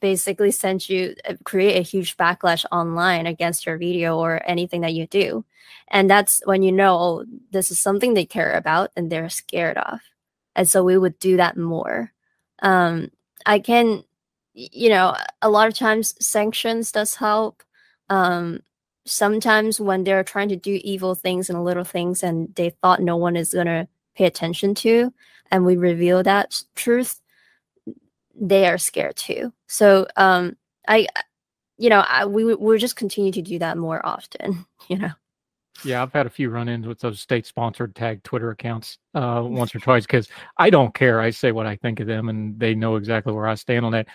[0.00, 4.94] basically send you uh, create a huge backlash online against your video or anything that
[4.94, 5.44] you do.
[5.88, 9.76] And that's when you know oh, this is something they care about and they're scared
[9.76, 10.00] of.
[10.56, 12.12] And so we would do that more.
[12.62, 13.10] Um,
[13.44, 14.04] I can,
[14.54, 17.62] you know, a lot of times sanctions does help.
[18.08, 18.60] Um,
[19.04, 23.16] sometimes when they're trying to do evil things and little things and they thought no
[23.16, 25.12] one is going to pay attention to
[25.50, 27.20] and we reveal that truth
[28.34, 29.52] they are scared too.
[29.66, 30.56] So um
[30.88, 31.06] i
[31.78, 35.10] you know I, we we'll just continue to do that more often you know.
[35.84, 39.74] Yeah i've had a few run-ins with those state sponsored tag twitter accounts uh once
[39.74, 41.20] or twice because i don't care.
[41.20, 43.92] I say what i think of them and they know exactly where i stand on
[43.92, 44.08] that.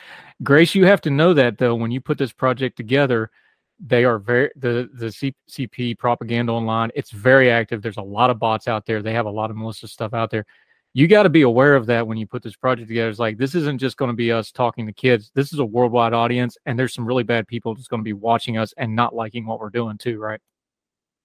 [0.43, 3.31] Grace you have to know that though when you put this project together
[3.79, 6.91] they are very the the CCP propaganda online.
[6.95, 7.81] It's very active.
[7.81, 9.01] There's a lot of bots out there.
[9.01, 10.45] They have a lot of malicious stuff out there.
[10.93, 13.09] You got to be aware of that when you put this project together.
[13.09, 15.31] It's like this isn't just going to be us talking to kids.
[15.35, 18.13] This is a worldwide audience, and there's some really bad people just going to be
[18.13, 20.39] watching us and not liking what we're doing too, right?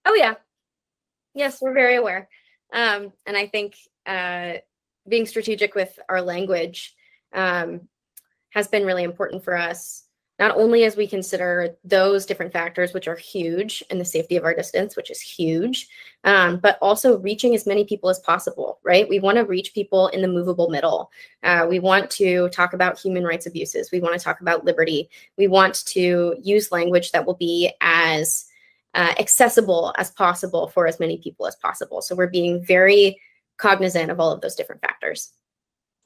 [0.05, 0.35] Oh yeah,
[1.35, 2.29] yes, we're very aware,
[2.73, 4.55] um, and I think uh,
[5.09, 6.95] being strategic with our language
[7.33, 7.89] um,
[8.51, 10.05] has been really important for us
[10.39, 14.45] not only as we consider those different factors, which are huge, and the safety of
[14.45, 15.89] our distance, which is huge,
[16.25, 19.09] um, but also reaching as many people as possible, right?
[19.09, 21.11] We want to reach people in the movable middle.
[21.43, 23.91] Uh, we want to talk about human rights abuses.
[23.93, 25.11] We want to talk about liberty.
[25.37, 28.47] We want to use language that will be as
[28.95, 32.03] uh, accessible as possible for as many people as possible.
[32.03, 33.21] So we're being very
[33.59, 35.31] cognizant of all of those different factors.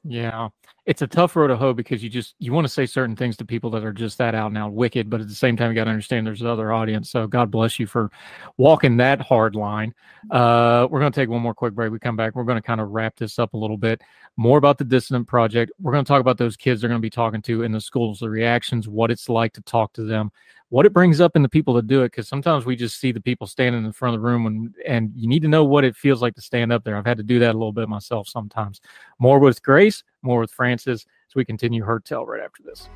[0.05, 0.49] Yeah,
[0.87, 3.37] it's a tough road to hoe because you just you want to say certain things
[3.37, 5.75] to people that are just that out now wicked, but at the same time you
[5.75, 7.11] got to understand there's another audience.
[7.11, 8.11] So God bless you for
[8.57, 9.93] walking that hard line.
[10.31, 11.91] Uh, we're going to take one more quick break.
[11.91, 12.37] We come back.
[12.37, 14.01] We're going to kind of wrap this up a little bit
[14.37, 15.73] more about the Dissident Project.
[15.81, 17.81] We're going to talk about those kids they're going to be talking to in the
[17.81, 20.31] schools, the reactions, what it's like to talk to them,
[20.69, 22.13] what it brings up in the people that do it.
[22.13, 25.13] Because sometimes we just see the people standing in front of the room, and and
[25.15, 26.97] you need to know what it feels like to stand up there.
[26.97, 28.81] I've had to do that a little bit myself sometimes.
[29.19, 32.89] More with Grace, more with Francis, as we continue Heard Tell right after this.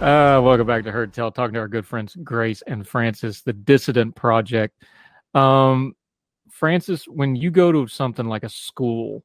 [0.00, 3.52] Uh, welcome back to Heard Tell, talking to our good friends Grace and Francis, the
[3.52, 4.82] Dissident Project.
[5.34, 5.94] Um,
[6.50, 9.22] Francis, when you go to something like a school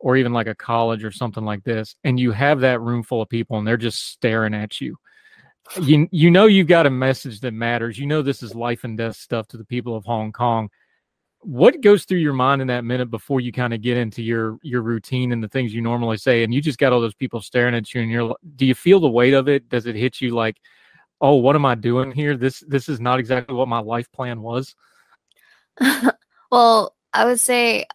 [0.00, 3.22] or even like a college or something like this, and you have that room full
[3.22, 4.96] of people and they're just staring at you,
[5.80, 7.96] you you know you've got a message that matters.
[7.96, 10.68] You know this is life and death stuff to the people of Hong Kong
[11.46, 14.58] what goes through your mind in that minute before you kind of get into your
[14.62, 16.42] your routine and the things you normally say?
[16.42, 18.98] And you just got all those people staring at you and you're do you feel
[18.98, 19.68] the weight of it?
[19.68, 20.56] Does it hit you like
[21.20, 22.36] oh what am i doing here?
[22.36, 24.74] This this is not exactly what my life plan was.
[26.50, 27.86] Well i would say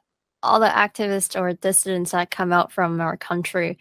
[0.43, 3.77] all the activists or dissidents that come out from our country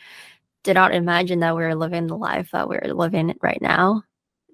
[0.63, 4.03] did not imagine that we are living the life that we're living right now.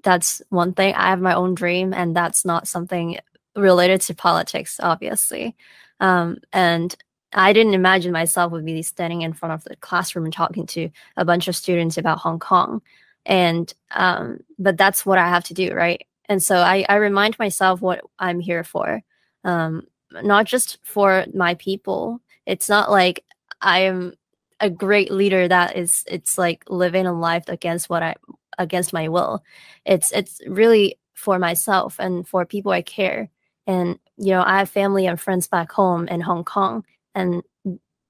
[0.04, 0.94] That's one thing.
[0.94, 3.18] I have my own dream and that's not something
[3.56, 5.56] related to politics, obviously.
[6.00, 6.94] Um, and
[7.32, 10.90] I didn't imagine myself would be standing in front of the classroom and talking to
[11.16, 12.82] a bunch of students about Hong Kong.
[13.24, 16.06] And um, but that's what I have to do, right?
[16.28, 19.02] And so I, I remind myself what I'm here for,
[19.44, 22.20] um, not just for my people.
[22.46, 23.24] It's not like
[23.60, 24.14] I am
[24.60, 28.14] a great leader that is it's like living a life against what I
[28.58, 29.44] against my will.
[29.84, 33.30] It's it's really for myself and for people I care
[33.66, 36.84] and, you know, I have family and friends back home in Hong Kong.
[37.14, 37.42] And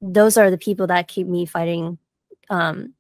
[0.00, 1.98] those are the people that keep me fighting
[2.50, 2.94] um,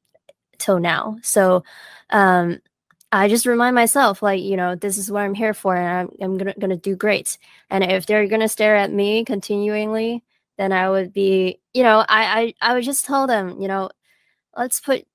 [0.58, 1.18] till now.
[1.22, 1.64] So
[2.10, 2.60] um,
[3.12, 6.16] I just remind myself, like, you know, this is what I'm here for, and I'm,
[6.20, 7.38] I'm gonna gonna do great.
[7.70, 10.24] And if they're gonna stare at me continually,
[10.58, 13.90] then I would be, you know, I I, I would just tell them, you know,
[14.56, 15.06] let's put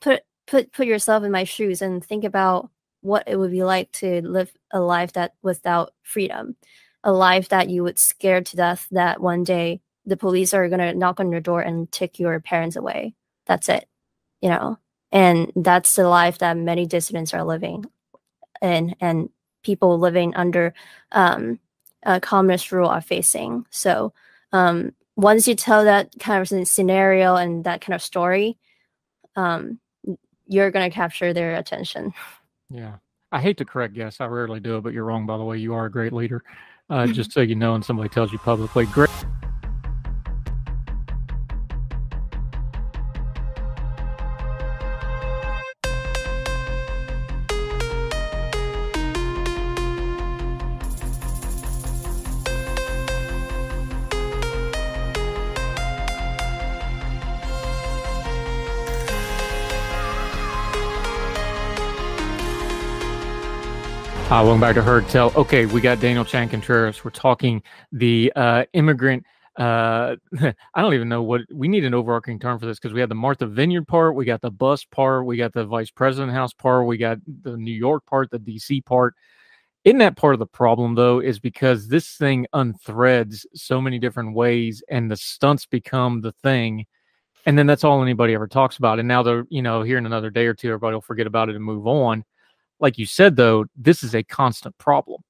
[0.00, 2.70] put put put yourself in my shoes and think about
[3.04, 6.56] what it would be like to live a life that without freedom,
[7.04, 10.80] a life that you would scare to death that one day the police are going
[10.80, 13.14] to knock on your door and take your parents away.
[13.46, 13.86] That's it,
[14.40, 14.78] you know?
[15.12, 17.84] And that's the life that many dissidents are living
[18.62, 19.28] in and
[19.62, 20.72] people living under
[21.12, 21.60] um,
[22.22, 23.66] communist rule are facing.
[23.68, 24.14] So
[24.52, 28.56] um, once you tell that kind of scenario and that kind of story,
[29.36, 29.78] um,
[30.46, 32.14] you're going to capture their attention.
[32.74, 32.96] Yeah.
[33.30, 34.20] I hate to correct guests.
[34.20, 35.58] I rarely do it, but you're wrong, by the way.
[35.58, 36.42] You are a great leader.
[36.90, 38.86] Uh, just so you know, and somebody tells you publicly.
[38.86, 39.10] Great.
[64.24, 65.30] Uh, welcome back to Heard Tell.
[65.36, 67.04] Okay, we got Daniel Chan Contreras.
[67.04, 67.62] We're talking
[67.92, 69.22] the uh, immigrant.
[69.54, 73.00] Uh, I don't even know what we need an overarching term for this because we
[73.00, 76.32] had the Martha Vineyard part, we got the bus part, we got the Vice President
[76.32, 79.14] House part, we got the New York part, the DC part.
[79.84, 84.34] In that part of the problem, though, is because this thing unthreads so many different
[84.34, 86.86] ways, and the stunts become the thing,
[87.44, 88.98] and then that's all anybody ever talks about.
[88.98, 91.50] And now they're, you know, here in another day or two, everybody will forget about
[91.50, 92.24] it and move on
[92.84, 95.20] like you said though this is a constant problem.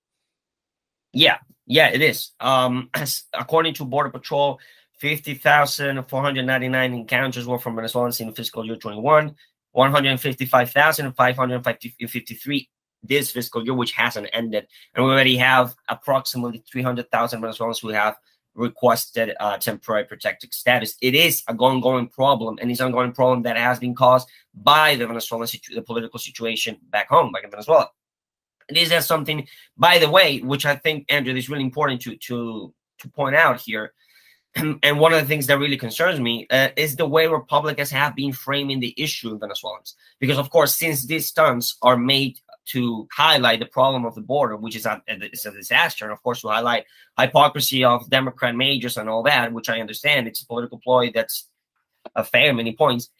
[1.13, 2.33] Yeah yeah it is.
[2.41, 2.91] Um
[3.33, 4.61] according to border patrol
[4.99, 9.35] 50,499 encounters were from Venezuelans in fiscal year 21,
[9.73, 12.71] 155,553
[13.03, 14.67] this fiscal year, which hasn't ended.
[14.95, 18.17] And we already have approximately 300,000 Venezuelans who have
[18.55, 20.97] requested uh, temporary protected status.
[21.01, 24.95] It is an ongoing problem, and it's an ongoing problem that has been caused by
[24.97, 27.91] the Venezuelan situ- the political situation back home, back in Venezuela.
[28.69, 29.47] This is something,
[29.77, 33.61] by the way, which I think Andrew is really important to to to point out
[33.61, 33.93] here.
[34.83, 38.15] and one of the things that really concerns me uh, is the way Republicans have
[38.15, 39.97] been framing the issue in Venezuelans.
[40.21, 44.57] Because, of course, since these stunts are made to highlight the problem of the border,
[44.57, 46.85] which is a, it's a disaster, and of course, to highlight
[47.19, 51.49] hypocrisy of Democrat majors and all that, which I understand, it's a political ploy that's
[52.15, 53.11] a fair many points.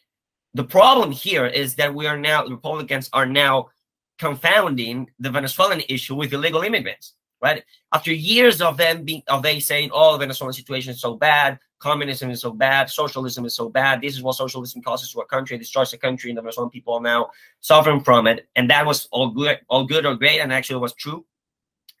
[0.53, 3.69] The problem here is that we are now, Republicans are now
[4.17, 7.13] confounding the Venezuelan issue with illegal immigrants
[7.45, 7.63] right?
[7.93, 11.59] After years of them being of they saying, "Oh, the Venezuelan situation is so bad,
[11.79, 14.01] communism is so bad, socialism is so bad.
[14.01, 16.71] This is what socialism causes to a country, it destroys the country, and the Venezuelan
[16.71, 17.29] people are now
[17.59, 20.93] suffering from it." And that was all good, all good or great, and actually was
[20.93, 21.23] true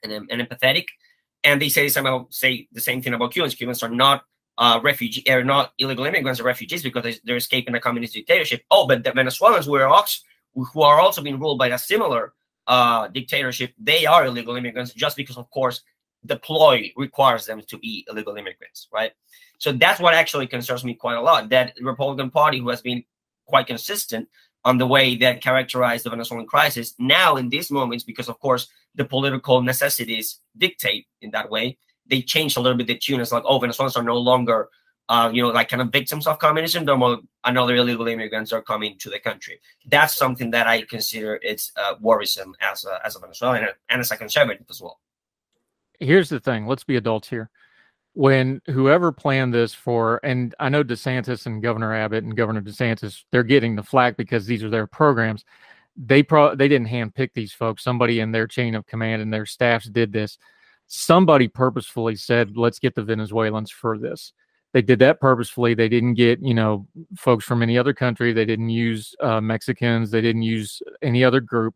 [0.03, 0.87] and, and empathetic.
[1.43, 3.53] And they say somehow say the same thing about Cubans.
[3.53, 4.25] Cubans are not
[4.57, 8.63] uh, refugee are not illegal immigrants or refugees because they, are escaping a communist dictatorship.
[8.71, 10.21] Oh, but the Venezuelans also,
[10.55, 12.33] who are also being ruled by a similar
[12.67, 15.81] uh, dictatorship, they are illegal immigrants just because, of course,
[16.23, 19.11] the ploy requires them to be illegal immigrants, right?
[19.59, 21.49] So that's what actually concerns me quite a lot.
[21.49, 23.03] That the Republican Party, who has been
[23.45, 24.27] quite consistent
[24.63, 28.67] on the way that characterized the Venezuelan crisis, now in these moments, because of course
[28.95, 33.21] the political necessities dictate in that way, they changed a little bit the tune.
[33.21, 34.69] It's like, oh, Venezuelans are no longer
[35.07, 38.97] uh, you know, like kind of victims of communism, more another illegal immigrants are coming
[38.97, 39.59] to the country.
[39.87, 44.11] That's something that I consider it's uh, worrisome as a, as a Venezuelan and as
[44.11, 44.99] a conservative as well.
[45.99, 47.49] Here's the thing: let's be adults here.
[48.13, 53.23] When whoever planned this for, and I know DeSantis and Governor Abbott and Governor DeSantis,
[53.31, 55.43] they're getting the flack because these are their programs.
[55.97, 57.83] They pro they didn't handpick these folks.
[57.83, 60.39] Somebody in their chain of command and their staffs did this.
[60.87, 64.33] Somebody purposefully said, "Let's get the Venezuelans for this."
[64.75, 65.73] They did that purposefully.
[65.73, 66.85] They didn't get you know
[67.17, 68.33] folks from any other country.
[68.33, 70.11] They didn't use uh, Mexicans.
[70.11, 71.75] They didn't use any other group.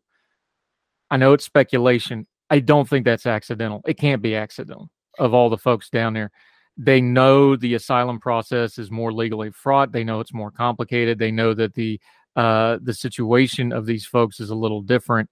[1.10, 2.28] I know it's speculation.
[2.50, 3.82] I don't think that's accidental.
[3.88, 4.90] It can't be accidental.
[5.18, 6.30] Of all the folks down there,
[6.76, 9.94] they know the asylum process is more legally fraught.
[9.94, 11.20] They know it's more complicated.
[11.20, 12.02] They know that the
[12.36, 15.30] uh, the situation of these folks is a little different.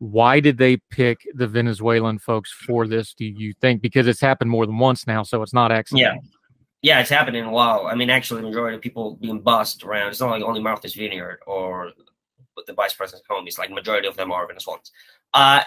[0.00, 3.14] Why did they pick the Venezuelan folks for this?
[3.14, 6.20] Do you think because it's happened more than once now, so it's not accidental?
[6.24, 6.30] Yeah.
[6.84, 7.86] Yeah, it's happening a while.
[7.86, 10.08] I mean, actually, the majority of people being bussed around.
[10.10, 11.92] It's not like only Martha's Vineyard or
[12.66, 13.46] the vice president's home.
[13.46, 14.92] It's like majority of them are Venezuelans.
[15.32, 15.62] Uh,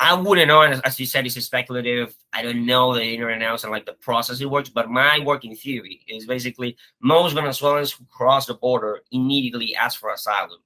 [0.00, 0.62] I wouldn't know.
[0.62, 2.16] As you said, it's speculative.
[2.32, 4.68] I don't know the inner and outs and like the process it works.
[4.68, 10.12] But my working theory is basically most Venezuelans who cross the border immediately ask for
[10.12, 10.58] asylum.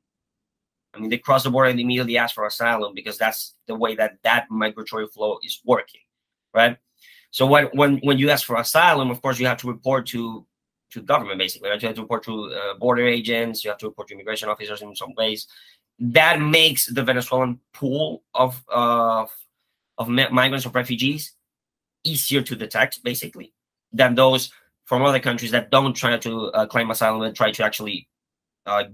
[0.94, 3.96] I mean, they cross the border and immediately ask for asylum because that's the way
[3.96, 6.00] that that migratory flow is working,
[6.54, 6.78] right?
[7.30, 10.46] So when when when you ask for asylum, of course, you have to report to
[10.90, 11.70] to government basically.
[11.70, 11.80] Right?
[11.80, 13.64] You have to report to uh, border agents.
[13.64, 15.46] You have to report to immigration officers in some ways.
[15.98, 19.26] That makes the Venezuelan pool of uh,
[19.98, 21.34] of migrants or refugees
[22.04, 23.52] easier to detect, basically,
[23.92, 24.50] than those
[24.84, 28.08] from other countries that don't try to uh, claim asylum and try to actually
[28.66, 28.84] uh,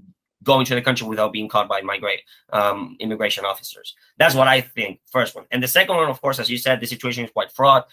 [0.42, 2.20] go into the country without being caught by migrate
[2.52, 3.94] um, immigration officers.
[4.18, 5.00] That's what I think.
[5.10, 7.52] First one, and the second one, of course, as you said, the situation is quite
[7.52, 7.86] fraught.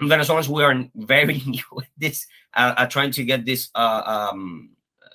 [0.00, 4.70] Venezuelans we are very new at this, uh, uh, trying to get this, uh, um,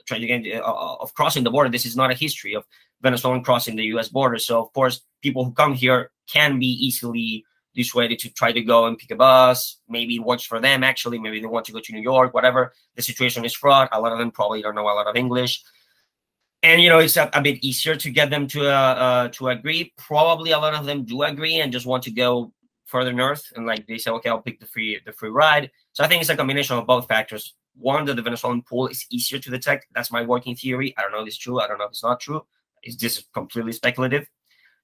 [0.06, 1.70] trying to get uh, uh, of crossing the border.
[1.70, 2.66] This is not a history of
[3.02, 4.10] Venezuelan crossing the U.S.
[4.10, 4.38] border.
[4.40, 8.86] So of course, people who come here can be easily dissuaded to try to go
[8.86, 9.78] and pick a bus.
[9.88, 10.84] Maybe it works for them.
[10.84, 12.34] Actually, maybe they want to go to New York.
[12.34, 13.90] Whatever the situation is fraught.
[13.92, 15.64] A lot of them probably don't know a lot of English
[16.64, 19.50] and you know it's a, a, bit easier to get them to uh, uh, to
[19.50, 19.94] agree.
[19.98, 22.54] Probably a lot of them do agree and just want to go
[22.92, 25.72] further north and like they say okay i'll pick the free the free ride.
[25.94, 27.56] So i think it's a combination of both factors.
[27.76, 29.88] One that the venezuelan pool is easier to detect.
[29.96, 30.94] That's my working theory.
[30.98, 31.62] I don't know if it's true.
[31.62, 32.46] I don't know if it's not true.
[32.84, 34.28] It's just completely speculative.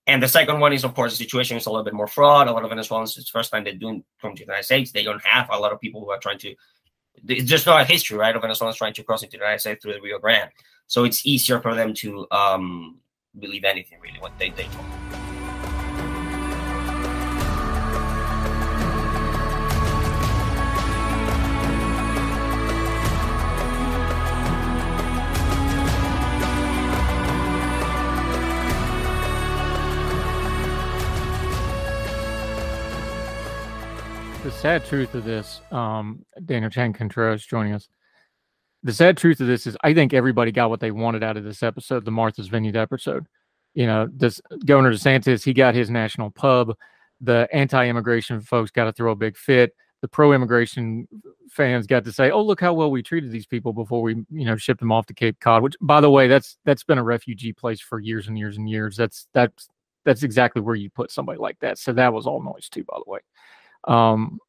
[0.08, 2.48] And the second one is of course the situation is a little bit more fraud.
[2.48, 4.92] A lot of venezuelans it's the first time they're doing come to the united states.
[4.92, 6.56] They don't have a lot of people who are trying to
[7.28, 9.84] it's just not a history right of venezuelans trying to cross into the united states
[9.84, 10.52] through the rio grande.
[10.88, 13.00] So it's easier for them to um
[13.38, 15.27] believe anything really what they, they told
[34.68, 37.88] sad truth of this, um, Daniel Chan Contreras joining us.
[38.84, 41.46] The sad truth of this is, I think everybody got what they wanted out of
[41.46, 43.28] this episode, the Martha's Vineyard episode.
[43.76, 46.76] You know, this Governor DeSantis, he got his national pub.
[47.22, 49.74] The anti-immigration folks got to throw a big fit.
[50.02, 51.08] The pro-immigration
[51.50, 54.46] fans got to say, "Oh, look how well we treated these people before we, you
[54.46, 57.04] know, shipped them off to Cape Cod." Which, by the way, that's that's been a
[57.04, 58.98] refugee place for years and years and years.
[58.98, 59.70] That's that's
[60.04, 61.78] that's exactly where you put somebody like that.
[61.78, 63.20] So that was all noise too, by the way.
[63.88, 64.40] Um,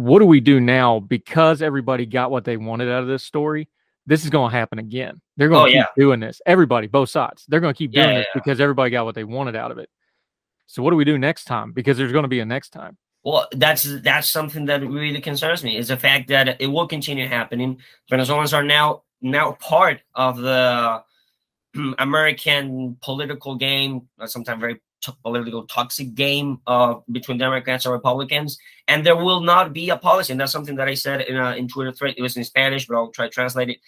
[0.00, 3.68] what do we do now because everybody got what they wanted out of this story?
[4.06, 5.20] This is going to happen again.
[5.36, 5.86] They're going Oh, to keep yeah.
[6.02, 6.40] doing this.
[6.46, 9.14] Everybody, both sides, they're going to keep Yeah, doing yeah, this because everybody got what
[9.14, 9.88] they wanted out of it.
[10.66, 11.72] So what do we do next time?
[11.72, 12.96] Because there's going to be a next time.
[13.22, 17.28] Well, that's that's something that really concerns me is the fact that it will continue
[17.28, 17.78] happening.
[18.08, 21.02] Venezuelans are now now part of the
[21.98, 24.80] American political game, uh, sometimes very
[25.22, 30.32] political toxic game uh, between Democrats and Republicans, and there will not be a policy.
[30.32, 32.14] And that's something that I said in a in Twitter thread.
[32.16, 33.78] It was in Spanish, but I'll try to translate it.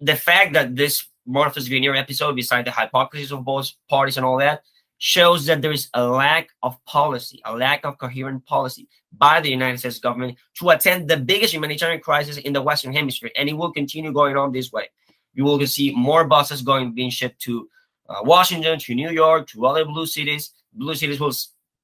[0.00, 4.38] The fact that this Martha's Vineyard episode, beside the hypocrisies of both parties and all
[4.38, 4.62] that,
[4.98, 9.50] shows that there is a lack of policy, a lack of coherent policy by the
[9.50, 13.52] United States government to attend the biggest humanitarian crisis in the Western Hemisphere, and it
[13.52, 14.88] will continue going on this way.
[15.34, 17.68] You will see more buses going being shipped to
[18.08, 20.52] uh, Washington, to New York, to other blue cities.
[20.72, 21.32] Blue cities will,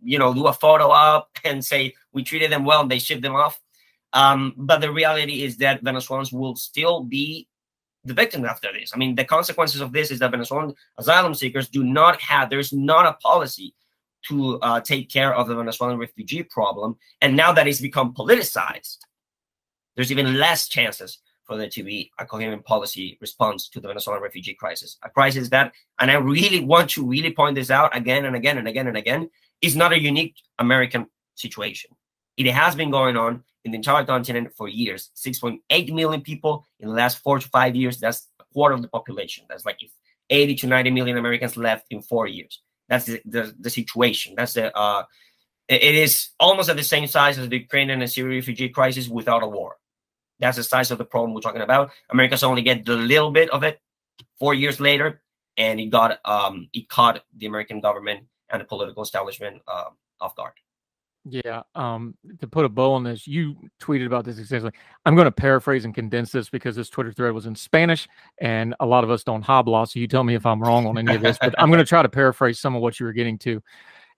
[0.02, 3.20] you know, do a photo up and say we treated them well, and they ship
[3.20, 3.60] them off.
[4.12, 7.48] Um, but the reality is that Venezuelans will still be
[8.04, 8.92] the victims after this.
[8.94, 12.48] I mean, the consequences of this is that Venezuelan asylum seekers do not have.
[12.48, 13.74] There's not a policy
[14.28, 18.98] to uh, take care of the Venezuelan refugee problem, and now that it's become politicized,
[19.96, 24.22] there's even less chances for there to be a coherent policy response to the Venezuelan
[24.22, 24.97] refugee crisis.
[25.03, 28.59] A crisis that, and I really want to really point this out again and again
[28.59, 29.30] and again and again,
[29.61, 31.90] is not a unique American situation.
[32.36, 35.11] It has been going on in the entire continent for years.
[35.16, 37.99] 6.8 million people in the last four to five years.
[37.99, 39.45] That's a quarter of the population.
[39.49, 39.90] That's like if
[40.30, 42.61] 80 to 90 million Americans left in four years.
[42.88, 44.34] That's the, the, the situation.
[44.36, 45.05] That's the uh,
[45.68, 49.42] it is almost at the same size as the Ukrainian and Syrian refugee crisis without
[49.42, 49.76] a war.
[50.41, 51.91] That's the size of the problem we're talking about.
[52.11, 53.80] America's only get the little bit of it
[54.39, 55.22] four years later,
[55.57, 60.37] and it got um it caught the American government and the political establishment um, off
[60.37, 60.53] guard.
[61.26, 61.62] Yeah.
[61.74, 64.78] Um, to put a bow on this, you tweeted about this extensively.
[65.07, 68.07] I'm going to paraphrase and condense this because this Twitter thread was in Spanish
[68.39, 69.87] and a lot of us don't habla.
[69.87, 71.87] So you tell me if I'm wrong on any of this, but I'm going to
[71.87, 73.62] try to paraphrase some of what you were getting to.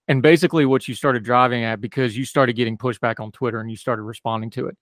[0.08, 3.70] And basically, what you started driving at because you started getting pushback on Twitter and
[3.70, 4.76] you started responding to it.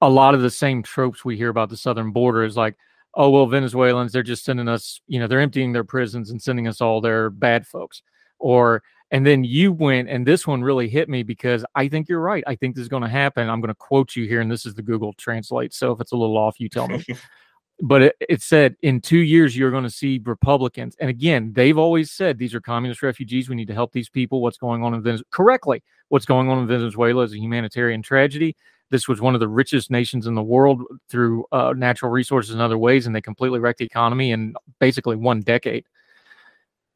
[0.00, 2.76] A lot of the same tropes we hear about the southern border is like,
[3.14, 6.68] oh, well, Venezuelans, they're just sending us, you know, they're emptying their prisons and sending
[6.68, 8.02] us all their bad folks.
[8.38, 12.20] Or, and then you went, and this one really hit me because I think you're
[12.20, 12.44] right.
[12.46, 13.48] I think this is going to happen.
[13.48, 15.72] I'm going to quote you here, and this is the Google Translate.
[15.74, 17.04] So if it's a little off, you tell me.
[17.80, 21.78] but it, it said in two years you're going to see Republicans, and again, they've
[21.78, 23.48] always said these are communist refugees.
[23.48, 24.42] We need to help these people.
[24.42, 25.24] What's going on in Venezuela?
[25.30, 28.56] Correctly, what's going on in Venezuela is a humanitarian tragedy.
[28.90, 32.62] This was one of the richest nations in the world through uh, natural resources and
[32.62, 35.84] other ways, and they completely wrecked the economy in basically one decade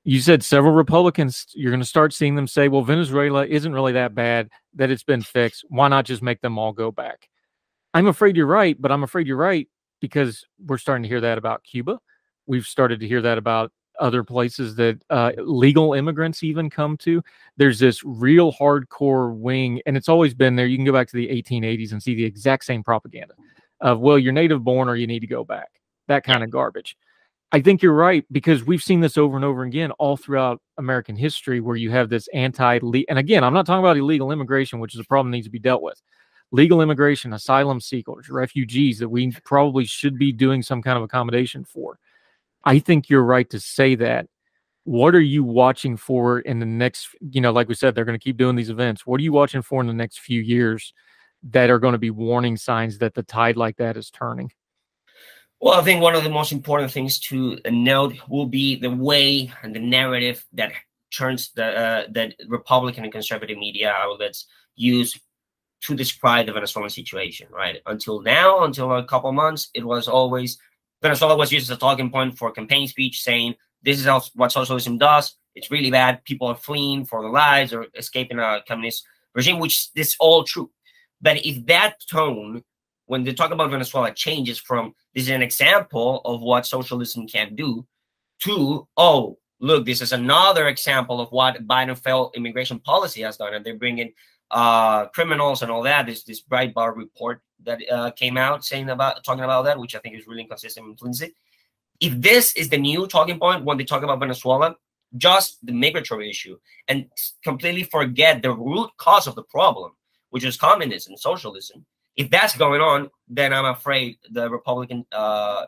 [0.05, 3.93] you said several Republicans, you're going to start seeing them say, well, Venezuela isn't really
[3.93, 5.65] that bad, that it's been fixed.
[5.69, 7.29] Why not just make them all go back?
[7.95, 9.69] I'm afraid you're right, but I'm afraid you're right
[10.01, 12.01] because we're starting to hear that about Cuba.
[12.47, 13.71] We've started to hear that about
[14.03, 17.23] other places that uh, legal immigrants even come to.
[17.57, 20.67] There's this real hardcore wing, and it's always been there.
[20.67, 23.35] You can go back to the 1880s and see the exact same propaganda
[23.81, 25.69] of, well, you're native born or you need to go back,
[26.09, 26.97] that kind of garbage.
[27.55, 31.17] I think you're right because we've seen this over and over again all throughout American
[31.17, 32.79] history where you have this anti
[33.09, 35.51] and again, I'm not talking about illegal immigration, which is a problem that needs to
[35.51, 36.01] be dealt with.
[36.51, 41.63] Legal immigration, asylum seekers, refugees that we probably should be doing some kind of accommodation
[41.63, 41.99] for.
[42.65, 44.29] I think you're right to say that.
[44.85, 48.19] What are you watching for in the next, you know, like we said, they're going
[48.19, 49.07] to keep doing these events.
[49.07, 50.93] What are you watching for in the next few years
[51.51, 54.51] that are going to be warning signs that the tide like that is turning?
[55.61, 59.53] Well, I think one of the most important things to note will be the way
[59.63, 60.73] and the narrative that
[61.17, 65.17] turns the uh, that Republican and conservative media outlets use
[65.83, 67.47] to describe the Venezuelan situation.
[67.53, 70.59] Right until now, until a couple months, it was always
[71.03, 74.99] Venezuela was used as a talking point for campaign speech, saying this is what socialism
[74.99, 75.37] does.
[75.55, 76.25] It's really bad.
[76.25, 80.71] People are fleeing for their lives or escaping a communist regime, which is all true.
[81.21, 82.63] But if that tone
[83.07, 87.55] when they talk about Venezuela changes from this is an example of what socialism can
[87.55, 87.87] do
[88.41, 93.55] to oh look this is another example of what Biden failed immigration policy has done
[93.55, 94.13] and they're bringing
[94.53, 99.25] uh, criminals and all that this this Breitbart report that uh, came out saying about
[99.25, 101.35] talking about that which I think is really inconsistent and flimsy.
[102.01, 104.77] If this is the new talking point when they talk about Venezuela,
[105.17, 107.07] just the migratory issue and
[107.45, 109.93] completely forget the root cause of the problem,
[110.31, 111.85] which is communism, socialism
[112.17, 115.67] if that's going on, then I'm afraid the Republican uh,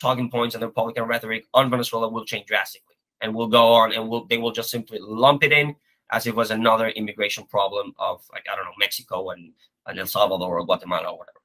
[0.00, 3.92] talking points and the Republican rhetoric on Venezuela will change drastically, and will go on,
[3.92, 5.74] and will they will just simply lump it in
[6.10, 9.52] as it was another immigration problem of like I don't know Mexico and,
[9.86, 11.38] and El Salvador or Guatemala or whatever.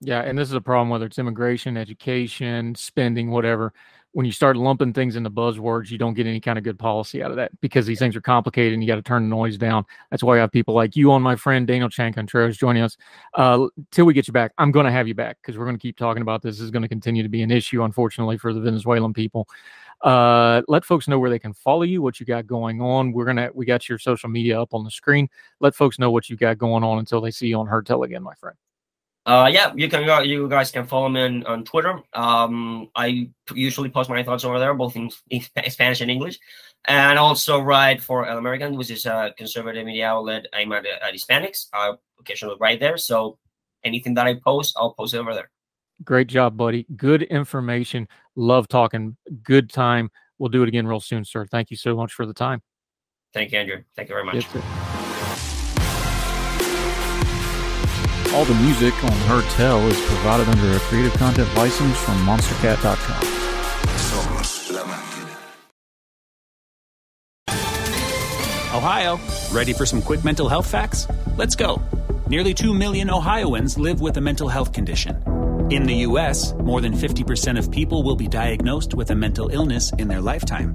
[0.00, 3.72] Yeah, and this is a problem whether it's immigration, education, spending, whatever.
[4.12, 7.22] When you start lumping things into buzzwords, you don't get any kind of good policy
[7.22, 9.56] out of that because these things are complicated and you got to turn the noise
[9.56, 9.86] down.
[10.10, 12.96] That's why I have people like you on my friend Daniel Chan Contreras joining us.
[13.34, 15.78] Uh, till we get you back, I'm going to have you back because we're going
[15.78, 16.56] to keep talking about this.
[16.56, 19.48] This is going to continue to be an issue, unfortunately, for the Venezuelan people.
[20.02, 23.12] Uh, let folks know where they can follow you, what you got going on.
[23.12, 25.28] We're gonna we got your social media up on the screen.
[25.60, 28.02] Let folks know what you got going on until they see you on Heard Tell
[28.02, 28.56] again, my friend.
[29.24, 30.20] Uh, yeah, you can go.
[30.20, 32.00] You guys can follow me on, on Twitter.
[32.12, 36.38] Um, I usually post my thoughts over there, both in, in Spanish and English,
[36.86, 41.14] and also write for El American, which is a conservative media outlet aimed at, at
[41.14, 41.66] Hispanics.
[41.72, 43.38] I occasionally write there, so
[43.84, 45.50] anything that I post, I'll post it over there.
[46.04, 46.86] Great job, buddy.
[46.96, 48.08] Good information.
[48.34, 49.16] Love talking.
[49.44, 50.10] Good time.
[50.38, 51.46] We'll do it again real soon, sir.
[51.46, 52.60] Thank you so much for the time.
[53.32, 53.82] Thank you, Andrew.
[53.94, 54.81] Thank you very much.
[58.34, 63.28] All the music on Heard Tell is provided under a Creative Content license from MonsterCat.com.
[68.74, 69.20] Ohio,
[69.52, 71.06] ready for some quick mental health facts?
[71.36, 71.82] Let's go.
[72.26, 75.22] Nearly 2 million Ohioans live with a mental health condition.
[75.70, 79.92] In the U.S., more than 50% of people will be diagnosed with a mental illness
[79.98, 80.74] in their lifetime.